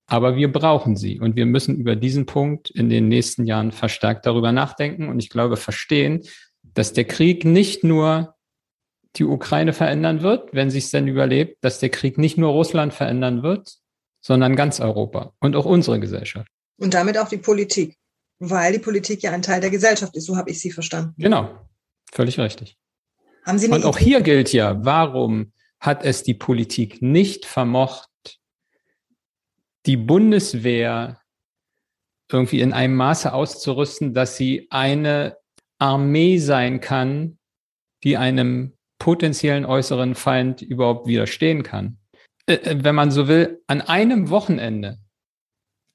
Aber 0.07 0.35
wir 0.35 0.51
brauchen 0.51 0.95
sie 0.95 1.19
und 1.19 1.35
wir 1.35 1.45
müssen 1.45 1.77
über 1.77 1.95
diesen 1.95 2.25
Punkt 2.25 2.69
in 2.71 2.89
den 2.89 3.07
nächsten 3.07 3.45
Jahren 3.45 3.71
verstärkt 3.71 4.25
darüber 4.25 4.51
nachdenken 4.51 5.07
und 5.07 5.19
ich 5.19 5.29
glaube 5.29 5.55
verstehen, 5.55 6.23
dass 6.63 6.93
der 6.93 7.05
Krieg 7.05 7.45
nicht 7.45 7.83
nur 7.83 8.35
die 9.15 9.23
Ukraine 9.23 9.73
verändern 9.73 10.21
wird, 10.21 10.53
wenn 10.53 10.69
sie 10.69 10.79
es 10.79 10.91
denn 10.91 11.07
überlebt, 11.07 11.57
dass 11.61 11.79
der 11.79 11.89
Krieg 11.89 12.17
nicht 12.17 12.37
nur 12.37 12.51
Russland 12.51 12.93
verändern 12.93 13.43
wird, 13.43 13.77
sondern 14.21 14.55
ganz 14.55 14.79
Europa 14.79 15.33
und 15.39 15.55
auch 15.55 15.65
unsere 15.65 15.99
Gesellschaft. 15.99 16.49
Und 16.79 16.93
damit 16.93 17.17
auch 17.17 17.29
die 17.29 17.37
Politik 17.37 17.95
weil 18.39 18.73
die 18.73 18.79
Politik 18.79 19.21
ja 19.21 19.31
ein 19.31 19.41
Teil 19.41 19.61
der 19.61 19.69
Gesellschaft 19.69 20.15
ist. 20.15 20.25
So 20.25 20.37
habe 20.37 20.49
ich 20.49 20.59
sie 20.59 20.71
verstanden. 20.71 21.13
Genau, 21.17 21.67
völlig 22.11 22.39
richtig. 22.39 22.77
Haben 23.45 23.59
Sie 23.59 23.69
Und 23.69 23.85
auch 23.85 23.97
hier 23.97 24.21
gilt 24.21 24.51
ja, 24.53 24.83
warum 24.83 25.53
hat 25.79 26.03
es 26.03 26.23
die 26.23 26.33
Politik 26.33 27.01
nicht 27.01 27.45
vermocht, 27.45 28.09
die 29.85 29.97
Bundeswehr 29.97 31.21
irgendwie 32.31 32.61
in 32.61 32.73
einem 32.73 32.95
Maße 32.95 33.33
auszurüsten, 33.33 34.13
dass 34.13 34.37
sie 34.37 34.67
eine 34.69 35.37
Armee 35.79 36.37
sein 36.37 36.79
kann, 36.79 37.39
die 38.03 38.17
einem 38.17 38.77
potenziellen 38.99 39.65
äußeren 39.65 40.15
Feind 40.15 40.61
überhaupt 40.61 41.07
widerstehen 41.07 41.63
kann. 41.63 41.97
Äh, 42.45 42.55
äh, 42.55 42.83
wenn 42.83 42.95
man 42.95 43.11
so 43.11 43.27
will, 43.27 43.63
an 43.67 43.81
einem 43.81 44.29
Wochenende 44.29 44.99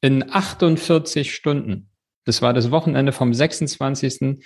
in 0.00 0.28
48 0.28 1.34
Stunden 1.34 1.90
das 2.24 2.42
war 2.42 2.52
das 2.52 2.70
Wochenende 2.70 3.12
vom 3.12 3.32
26. 3.32 4.40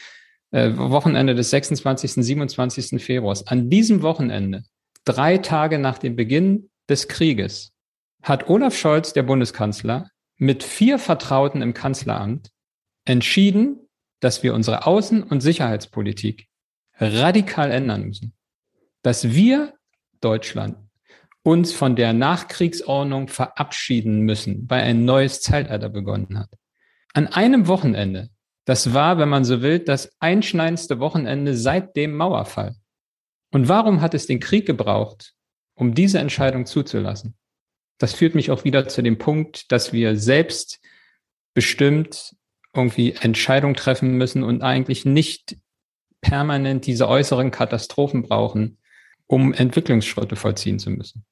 Äh, 0.51 0.77
Wochenende 0.77 1.35
des 1.35 1.51
26. 1.51 2.13
27. 2.13 3.03
Februars. 3.03 3.47
An 3.47 3.71
diesem 3.71 4.03
Wochenende, 4.03 4.65
drei 5.05 5.39
Tage 5.39 5.79
nach 5.79 5.99
dem 5.99 6.17
Beginn 6.17 6.71
des 6.89 7.09
Krieges, 7.09 7.73
hat 8.23 8.49
Olaf 8.49 8.77
Scholz, 8.77 9.13
der 9.13 9.23
Bundeskanzler, 9.23 10.11
mit 10.37 10.63
vier 10.63 10.99
Vertrauten 10.99 11.63
im 11.63 11.75
Kanzleramt 11.75 12.51
entschieden, 13.05 13.89
dass 14.21 14.43
wir 14.43 14.55
unsere 14.55 14.87
Außen- 14.87 15.23
und 15.23 15.41
Sicherheitspolitik 15.41 16.49
radikal 16.99 17.71
ändern 17.71 18.05
müssen. 18.05 18.35
Dass 19.03 19.31
wir, 19.31 19.75
Deutschland, 20.21 20.77
uns 21.45 21.73
von 21.73 21.95
der 21.95 22.13
Nachkriegsordnung 22.13 23.29
verabschieden 23.29 24.23
müssen, 24.23 24.69
weil 24.69 24.83
ein 24.83 25.05
neues 25.05 25.41
Zeitalter 25.41 25.89
begonnen 25.89 26.39
hat 26.39 26.51
an 27.19 27.27
einem 27.27 27.67
Wochenende, 27.67 28.31
das 28.65 28.95
war, 28.95 29.19
wenn 29.19 29.29
man 29.29 29.45
so 29.45 29.61
will, 29.61 29.81
das 29.81 30.13
einschneidendste 30.21 31.01
Wochenende 31.01 31.57
seit 31.57 31.97
dem 31.97 32.17
Mauerfall. 32.17 32.77
Und 33.51 33.69
warum 33.69 34.01
hat 34.03 34.15
es 34.15 34.29
den 34.29 34.39
Krieg 34.39 34.67
gebraucht, 34.67 35.35
um 35.75 35.95
diese 35.95 36.21
Entscheidung 36.21 36.65
zuzulassen. 36.65 37.35
Das 37.99 38.15
führt 38.15 38.37
mich 38.37 38.53
auch 38.53 38.63
wieder 38.63 38.87
zu 38.87 39.03
dem 39.03 39.19
Punkt, 39.19 39.73
dass 39.73 39.93
wir 39.93 40.17
selbst 40.17 40.79
bestimmt 41.55 42.37
irgendwie 42.73 43.15
Entscheidungen 43.21 43.75
treffen 43.75 44.13
müssen 44.13 44.45
und 44.45 44.63
eigentlich 44.63 45.05
nicht 45.05 45.57
permanent 46.21 46.87
diese 46.87 47.09
äußeren 47.09 47.51
Katastrophen 47.51 48.23
brauchen, 48.23 48.79
um 49.27 49.53
Entwicklungsschritte 49.53 50.37
vollziehen 50.37 50.79
zu 50.79 50.91
müssen. 50.91 51.25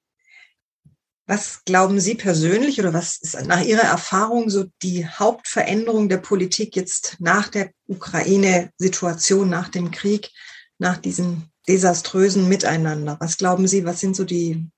Was 1.29 1.65
glauben 1.65 1.99
Sie 1.99 2.15
persönlich 2.15 2.79
oder 2.79 2.95
was 2.95 3.17
ist 3.17 3.47
nach 3.47 3.61
Ihrer 3.61 3.83
Erfahrung 3.83 4.49
so 4.49 4.67
die 4.83 5.09
Hauptveränderung 5.09 6.09
der 6.09 6.19
Politik 6.19 6.77
jetzt 6.77 7.17
nach 7.19 7.49
der 7.49 7.73
Ukraine-Situation, 7.89 9.51
nach 9.51 9.69
dem 9.69 9.91
Krieg, 9.91 10.31
nach 10.79 10.99
diesem 10.99 11.51
desaströsen 11.67 12.49
Miteinander? 12.49 13.17
Was 13.19 13.39
glauben 13.39 13.67
Sie, 13.67 13.85
was 13.85 13.99
sind 13.99 14.15
so 14.15 14.23
die, 14.23 14.71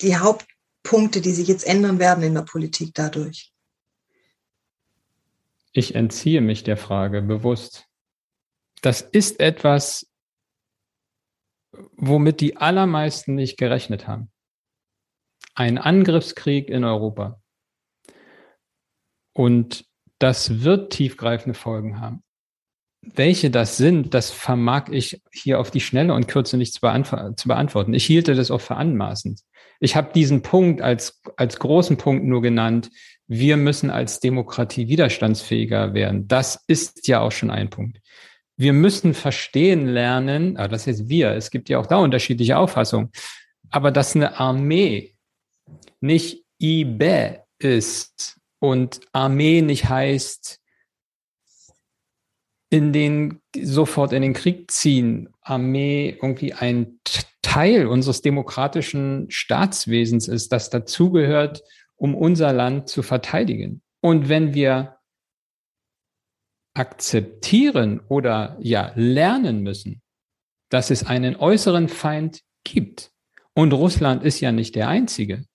die 0.00 0.16
Hauptpunkte, 0.16 1.20
die 1.20 1.32
sich 1.32 1.48
jetzt 1.48 1.66
ändern 1.66 1.98
werden 1.98 2.22
in 2.22 2.34
der 2.34 2.42
Politik 2.42 2.94
dadurch? 2.94 3.52
Ich 5.72 5.96
entziehe 5.96 6.42
mich 6.42 6.62
der 6.62 6.76
Frage 6.76 7.22
bewusst. 7.22 7.86
Das 8.82 9.00
ist 9.00 9.40
etwas, 9.40 10.06
womit 11.96 12.40
die 12.40 12.56
allermeisten 12.56 13.34
nicht 13.34 13.58
gerechnet 13.58 14.06
haben 14.06 14.30
ein 15.56 15.78
Angriffskrieg 15.78 16.68
in 16.68 16.84
Europa. 16.84 17.40
Und 19.32 19.84
das 20.18 20.62
wird 20.62 20.92
tiefgreifende 20.92 21.58
Folgen 21.58 22.00
haben. 22.00 22.22
Welche 23.02 23.50
das 23.50 23.76
sind, 23.76 24.14
das 24.14 24.30
vermag 24.30 24.88
ich 24.90 25.22
hier 25.32 25.60
auf 25.60 25.70
die 25.70 25.80
Schnelle 25.80 26.14
und 26.14 26.28
Kürze 26.28 26.56
nicht 26.56 26.74
zu, 26.74 26.80
beantw 26.80 27.34
zu 27.36 27.48
beantworten. 27.48 27.94
Ich 27.94 28.04
hielte 28.04 28.34
das 28.34 28.50
auch 28.50 28.60
für 28.60 28.76
anmaßend. 28.76 29.40
Ich 29.78 29.94
habe 29.94 30.12
diesen 30.12 30.42
Punkt 30.42 30.80
als, 30.80 31.20
als 31.36 31.58
großen 31.58 31.98
Punkt 31.98 32.24
nur 32.24 32.42
genannt. 32.42 32.90
Wir 33.26 33.56
müssen 33.56 33.90
als 33.90 34.20
Demokratie 34.20 34.88
widerstandsfähiger 34.88 35.94
werden. 35.94 36.26
Das 36.28 36.64
ist 36.66 37.06
ja 37.06 37.20
auch 37.20 37.32
schon 37.32 37.50
ein 37.50 37.70
Punkt. 37.70 38.00
Wir 38.56 38.72
müssen 38.72 39.14
verstehen 39.14 39.86
lernen, 39.86 40.56
ah, 40.56 40.66
das 40.66 40.86
ist 40.86 41.08
wir, 41.08 41.32
es 41.32 41.50
gibt 41.50 41.68
ja 41.68 41.78
auch 41.78 41.86
da 41.86 41.96
unterschiedliche 41.96 42.56
Auffassungen, 42.56 43.10
aber 43.70 43.90
dass 43.90 44.16
eine 44.16 44.40
Armee 44.40 45.15
nicht 46.00 46.44
IBE 46.60 47.44
ist 47.58 48.38
und 48.58 49.00
Armee 49.12 49.62
nicht 49.62 49.88
heißt, 49.88 50.60
in 52.70 52.92
den, 52.92 53.40
sofort 53.56 54.12
in 54.12 54.22
den 54.22 54.32
Krieg 54.32 54.70
ziehen, 54.70 55.28
Armee 55.40 56.16
irgendwie 56.20 56.52
ein 56.52 57.00
Teil 57.42 57.86
unseres 57.86 58.22
demokratischen 58.22 59.30
Staatswesens 59.30 60.28
ist, 60.28 60.52
das 60.52 60.68
dazugehört, 60.68 61.62
um 61.94 62.14
unser 62.14 62.52
Land 62.52 62.88
zu 62.88 63.02
verteidigen. 63.02 63.82
Und 64.00 64.28
wenn 64.28 64.52
wir 64.52 64.98
akzeptieren 66.74 68.00
oder 68.08 68.58
ja 68.60 68.92
lernen 68.96 69.62
müssen, 69.62 70.02
dass 70.68 70.90
es 70.90 71.06
einen 71.06 71.36
äußeren 71.36 71.88
Feind 71.88 72.42
gibt, 72.64 73.12
und 73.54 73.72
Russland 73.72 74.22
ist 74.22 74.40
ja 74.40 74.52
nicht 74.52 74.74
der 74.74 74.88
einzige, 74.88 75.46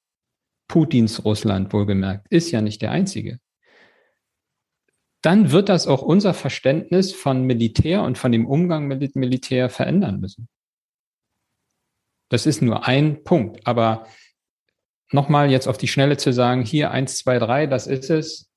Putins 0.71 1.25
Russland 1.25 1.73
wohlgemerkt, 1.73 2.27
ist 2.29 2.49
ja 2.51 2.61
nicht 2.61 2.81
der 2.81 2.91
einzige. 2.91 3.41
Dann 5.21 5.51
wird 5.51 5.67
das 5.67 5.85
auch 5.85 6.01
unser 6.01 6.33
Verständnis 6.33 7.11
von 7.11 7.43
Militär 7.43 8.03
und 8.03 8.17
von 8.17 8.31
dem 8.31 8.47
Umgang 8.47 8.87
mit 8.87 9.17
Militär 9.17 9.69
verändern 9.69 10.21
müssen. 10.21 10.47
Das 12.29 12.45
ist 12.45 12.61
nur 12.61 12.87
ein 12.87 13.25
Punkt. 13.25 13.67
Aber 13.67 14.07
nochmal 15.11 15.51
jetzt 15.51 15.67
auf 15.67 15.77
die 15.77 15.89
Schnelle 15.89 16.15
zu 16.15 16.31
sagen, 16.31 16.63
hier 16.63 16.91
eins, 16.91 17.17
zwei, 17.17 17.37
drei, 17.37 17.67
das 17.67 17.85
ist 17.85 18.09
es. 18.09 18.49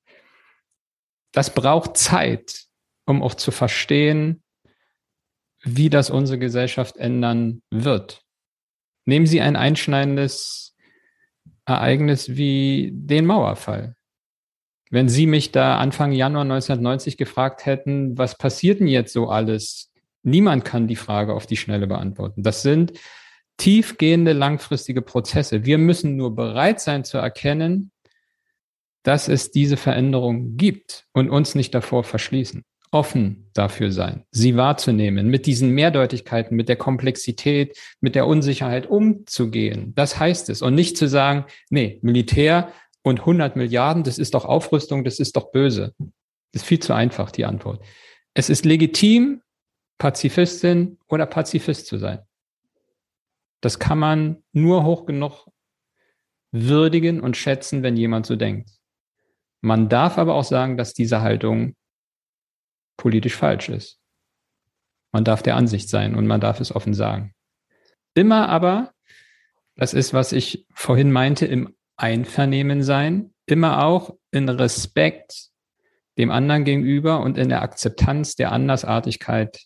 Das 1.33 1.53
braucht 1.53 1.97
Zeit, 1.97 2.67
um 3.07 3.25
auch 3.25 3.35
zu 3.35 3.51
verstehen, 3.51 4.45
wie 5.65 5.91
das 5.91 6.11
unsere 6.11 6.39
Gesellschaft 6.39 6.97
ändern 6.97 7.61
wird. 7.71 8.23
Nehmen 9.05 9.27
Sie 9.27 9.41
ein 9.41 9.57
einschneidendes 9.57 10.74
Ereignis 11.67 12.37
wie 12.37 12.91
den 12.93 13.27
Mauerfall. 13.27 13.97
Wenn 14.91 15.09
Sie 15.09 15.27
mich 15.27 15.51
da 15.51 15.79
Anfang 15.79 16.13
Januar 16.13 16.43
1990 16.43 17.17
gefragt 17.17 17.67
hätten, 17.67 18.17
was 18.17 18.37
passiert 18.39 18.81
denn 18.81 18.87
jetzt 18.87 19.13
so 19.13 19.29
alles? 19.29 19.93
Niemand 20.23 20.65
kann 20.65 20.87
die 20.87 20.97
Frage 20.97 21.35
auf 21.35 21.47
die 21.47 21.57
Schnelle 21.57 21.87
beantworten. 21.87 22.43
Das 22.43 22.63
sind 22.63 22.93
tiefgehende, 23.57 24.33
langfristige 24.33 25.03
Prozesse. 25.03 25.65
Wir 25.65 25.79
müssen 25.79 26.17
nur 26.17 26.35
bereit 26.35 26.81
sein 26.81 27.05
zu 27.05 27.19
erkennen, 27.19 27.93
dass 29.03 29.29
es 29.29 29.51
diese 29.51 29.77
Veränderung 29.77 30.57
gibt 30.57 31.07
und 31.13 31.29
uns 31.31 31.55
nicht 31.55 31.75
davor 31.75 32.05
verschließen 32.05 32.65
offen 32.95 33.51
dafür 33.55 33.91
sein, 33.91 34.25
sie 34.31 34.57
wahrzunehmen, 34.57 35.27
mit 35.27 35.47
diesen 35.47 35.71
Mehrdeutigkeiten, 35.71 36.57
mit 36.57 36.69
der 36.69 36.77
Komplexität, 36.77 37.77
mit 38.01 38.15
der 38.15 38.27
Unsicherheit 38.27 38.87
umzugehen. 38.87 39.93
Das 39.97 40.19
heißt 40.21 40.49
es. 40.49 40.63
Und 40.63 40.77
nicht 40.77 40.97
zu 40.97 41.09
sagen, 41.09 41.45
nee, 41.71 41.99
Militär 42.03 42.73
und 43.03 43.21
100 43.21 43.57
Milliarden, 43.57 44.05
das 44.05 44.19
ist 44.19 44.35
doch 44.35 44.45
Aufrüstung, 44.45 45.03
das 45.03 45.19
ist 45.19 45.35
doch 45.35 45.51
böse. 45.51 45.93
Das 46.53 46.63
ist 46.63 46.69
viel 46.69 46.79
zu 46.79 46.95
einfach, 46.95 47.33
die 47.33 47.45
Antwort. 47.45 47.85
Es 48.33 48.49
ist 48.49 48.65
legitim, 48.65 49.43
Pazifistin 49.99 50.99
oder 51.09 51.27
Pazifist 51.27 51.87
zu 51.87 51.99
sein. 51.99 52.21
Das 53.61 53.81
kann 53.81 53.99
man 53.99 54.45
nur 54.53 54.85
hoch 54.85 55.05
genug 55.05 55.49
würdigen 56.53 57.21
und 57.21 57.37
schätzen, 57.37 57.83
wenn 57.83 57.97
jemand 57.97 58.27
so 58.27 58.37
denkt. 58.37 58.71
Man 59.61 59.89
darf 59.89 60.17
aber 60.17 60.35
auch 60.35 60.45
sagen, 60.45 60.77
dass 60.77 60.95
diese 60.95 61.23
Haltung 61.23 61.75
politisch 62.97 63.37
falsch 63.37 63.69
ist. 63.69 63.99
Man 65.13 65.25
darf 65.25 65.43
der 65.43 65.57
Ansicht 65.57 65.89
sein 65.89 66.15
und 66.15 66.27
man 66.27 66.41
darf 66.41 66.61
es 66.61 66.75
offen 66.75 66.95
sagen. 66.95 67.35
Immer 68.15 68.49
aber, 68.49 68.93
das 69.77 69.95
ist, 69.95 70.15
was 70.15 70.33
ich 70.33 70.67
vorhin 70.73 71.13
meinte, 71.13 71.47
im 71.47 71.75
Einvernehmen 71.97 72.83
sein, 72.83 73.33
immer 73.47 73.85
auch 73.85 74.17
in 74.31 74.49
Respekt 74.49 75.51
dem 76.19 76.31
anderen 76.31 76.65
gegenüber 76.65 77.21
und 77.21 77.39
in 77.39 77.49
der 77.49 77.63
Akzeptanz 77.63 78.37
der 78.37 78.53
Andersartigkeit 78.53 79.61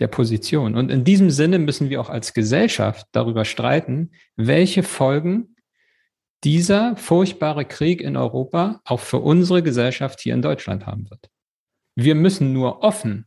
der 0.00 0.08
Position. 0.08 0.74
Und 0.74 0.90
in 0.90 1.04
diesem 1.04 1.30
Sinne 1.30 1.58
müssen 1.58 1.90
wir 1.90 2.00
auch 2.00 2.10
als 2.10 2.34
Gesellschaft 2.34 3.06
darüber 3.12 3.44
streiten, 3.44 4.10
welche 4.36 4.82
Folgen 4.82 5.56
dieser 6.44 6.96
furchtbare 6.96 7.64
Krieg 7.64 8.00
in 8.00 8.16
Europa 8.16 8.80
auch 8.84 8.98
für 8.98 9.18
unsere 9.18 9.62
Gesellschaft 9.62 10.20
hier 10.20 10.34
in 10.34 10.42
Deutschland 10.42 10.86
haben 10.86 11.08
wird. 11.08 11.30
Wir 11.94 12.14
müssen 12.14 12.52
nur 12.52 12.82
offen 12.82 13.26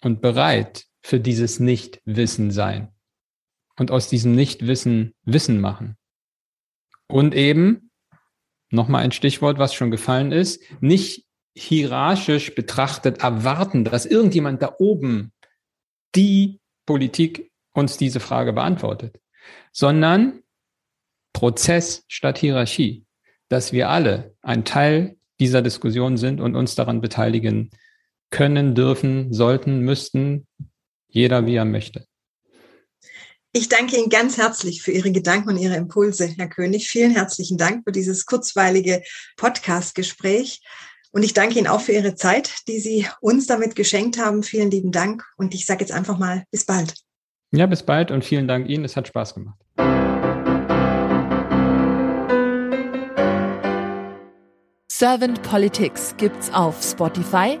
und 0.00 0.20
bereit 0.20 0.86
für 1.02 1.20
dieses 1.20 1.60
Nichtwissen 1.60 2.50
sein 2.50 2.92
und 3.76 3.90
aus 3.90 4.08
diesem 4.08 4.34
Nichtwissen 4.34 5.14
Wissen 5.24 5.60
machen. 5.60 5.96
Und 7.06 7.34
eben, 7.34 7.90
nochmal 8.70 9.02
ein 9.02 9.12
Stichwort, 9.12 9.58
was 9.58 9.74
schon 9.74 9.90
gefallen 9.90 10.32
ist, 10.32 10.62
nicht 10.80 11.26
hierarchisch 11.54 12.54
betrachtet 12.54 13.18
erwarten, 13.18 13.84
dass 13.84 14.06
irgendjemand 14.06 14.62
da 14.62 14.74
oben 14.78 15.32
die 16.14 16.60
Politik 16.86 17.52
uns 17.72 17.96
diese 17.96 18.20
Frage 18.20 18.52
beantwortet, 18.52 19.20
sondern 19.72 20.42
Prozess 21.32 22.04
statt 22.08 22.38
Hierarchie, 22.38 23.06
dass 23.48 23.72
wir 23.72 23.88
alle 23.88 24.36
ein 24.42 24.64
Teil 24.64 25.16
dieser 25.40 25.62
Diskussion 25.62 26.16
sind 26.16 26.40
und 26.40 26.54
uns 26.56 26.74
daran 26.74 27.00
beteiligen 27.00 27.70
können, 28.30 28.74
dürfen, 28.74 29.32
sollten, 29.32 29.80
müssten, 29.80 30.46
jeder 31.08 31.46
wie 31.46 31.56
er 31.56 31.64
möchte. 31.64 32.06
Ich 33.52 33.68
danke 33.68 33.96
Ihnen 33.96 34.10
ganz 34.10 34.36
herzlich 34.36 34.82
für 34.82 34.90
Ihre 34.90 35.12
Gedanken 35.12 35.50
und 35.50 35.58
Ihre 35.58 35.76
Impulse, 35.76 36.26
Herr 36.26 36.48
König. 36.48 36.88
Vielen 36.88 37.12
herzlichen 37.12 37.56
Dank 37.56 37.84
für 37.84 37.92
dieses 37.92 38.26
kurzweilige 38.26 39.02
Podcast-Gespräch. 39.36 40.60
Und 41.12 41.22
ich 41.22 41.34
danke 41.34 41.60
Ihnen 41.60 41.68
auch 41.68 41.80
für 41.80 41.92
Ihre 41.92 42.16
Zeit, 42.16 42.52
die 42.66 42.80
Sie 42.80 43.06
uns 43.20 43.46
damit 43.46 43.76
geschenkt 43.76 44.18
haben. 44.18 44.42
Vielen 44.42 44.72
lieben 44.72 44.90
Dank. 44.90 45.24
Und 45.36 45.54
ich 45.54 45.66
sage 45.66 45.82
jetzt 45.82 45.92
einfach 45.92 46.18
mal 46.18 46.42
bis 46.50 46.64
bald. 46.64 46.94
Ja, 47.52 47.66
bis 47.66 47.84
bald 47.84 48.10
und 48.10 48.24
vielen 48.24 48.48
Dank 48.48 48.68
Ihnen. 48.68 48.84
Es 48.84 48.96
hat 48.96 49.06
Spaß 49.06 49.34
gemacht. 49.34 49.60
Servant 54.90 55.42
Politics 55.42 56.14
gibt's 56.16 56.52
auf 56.52 56.82
Spotify, 56.82 57.60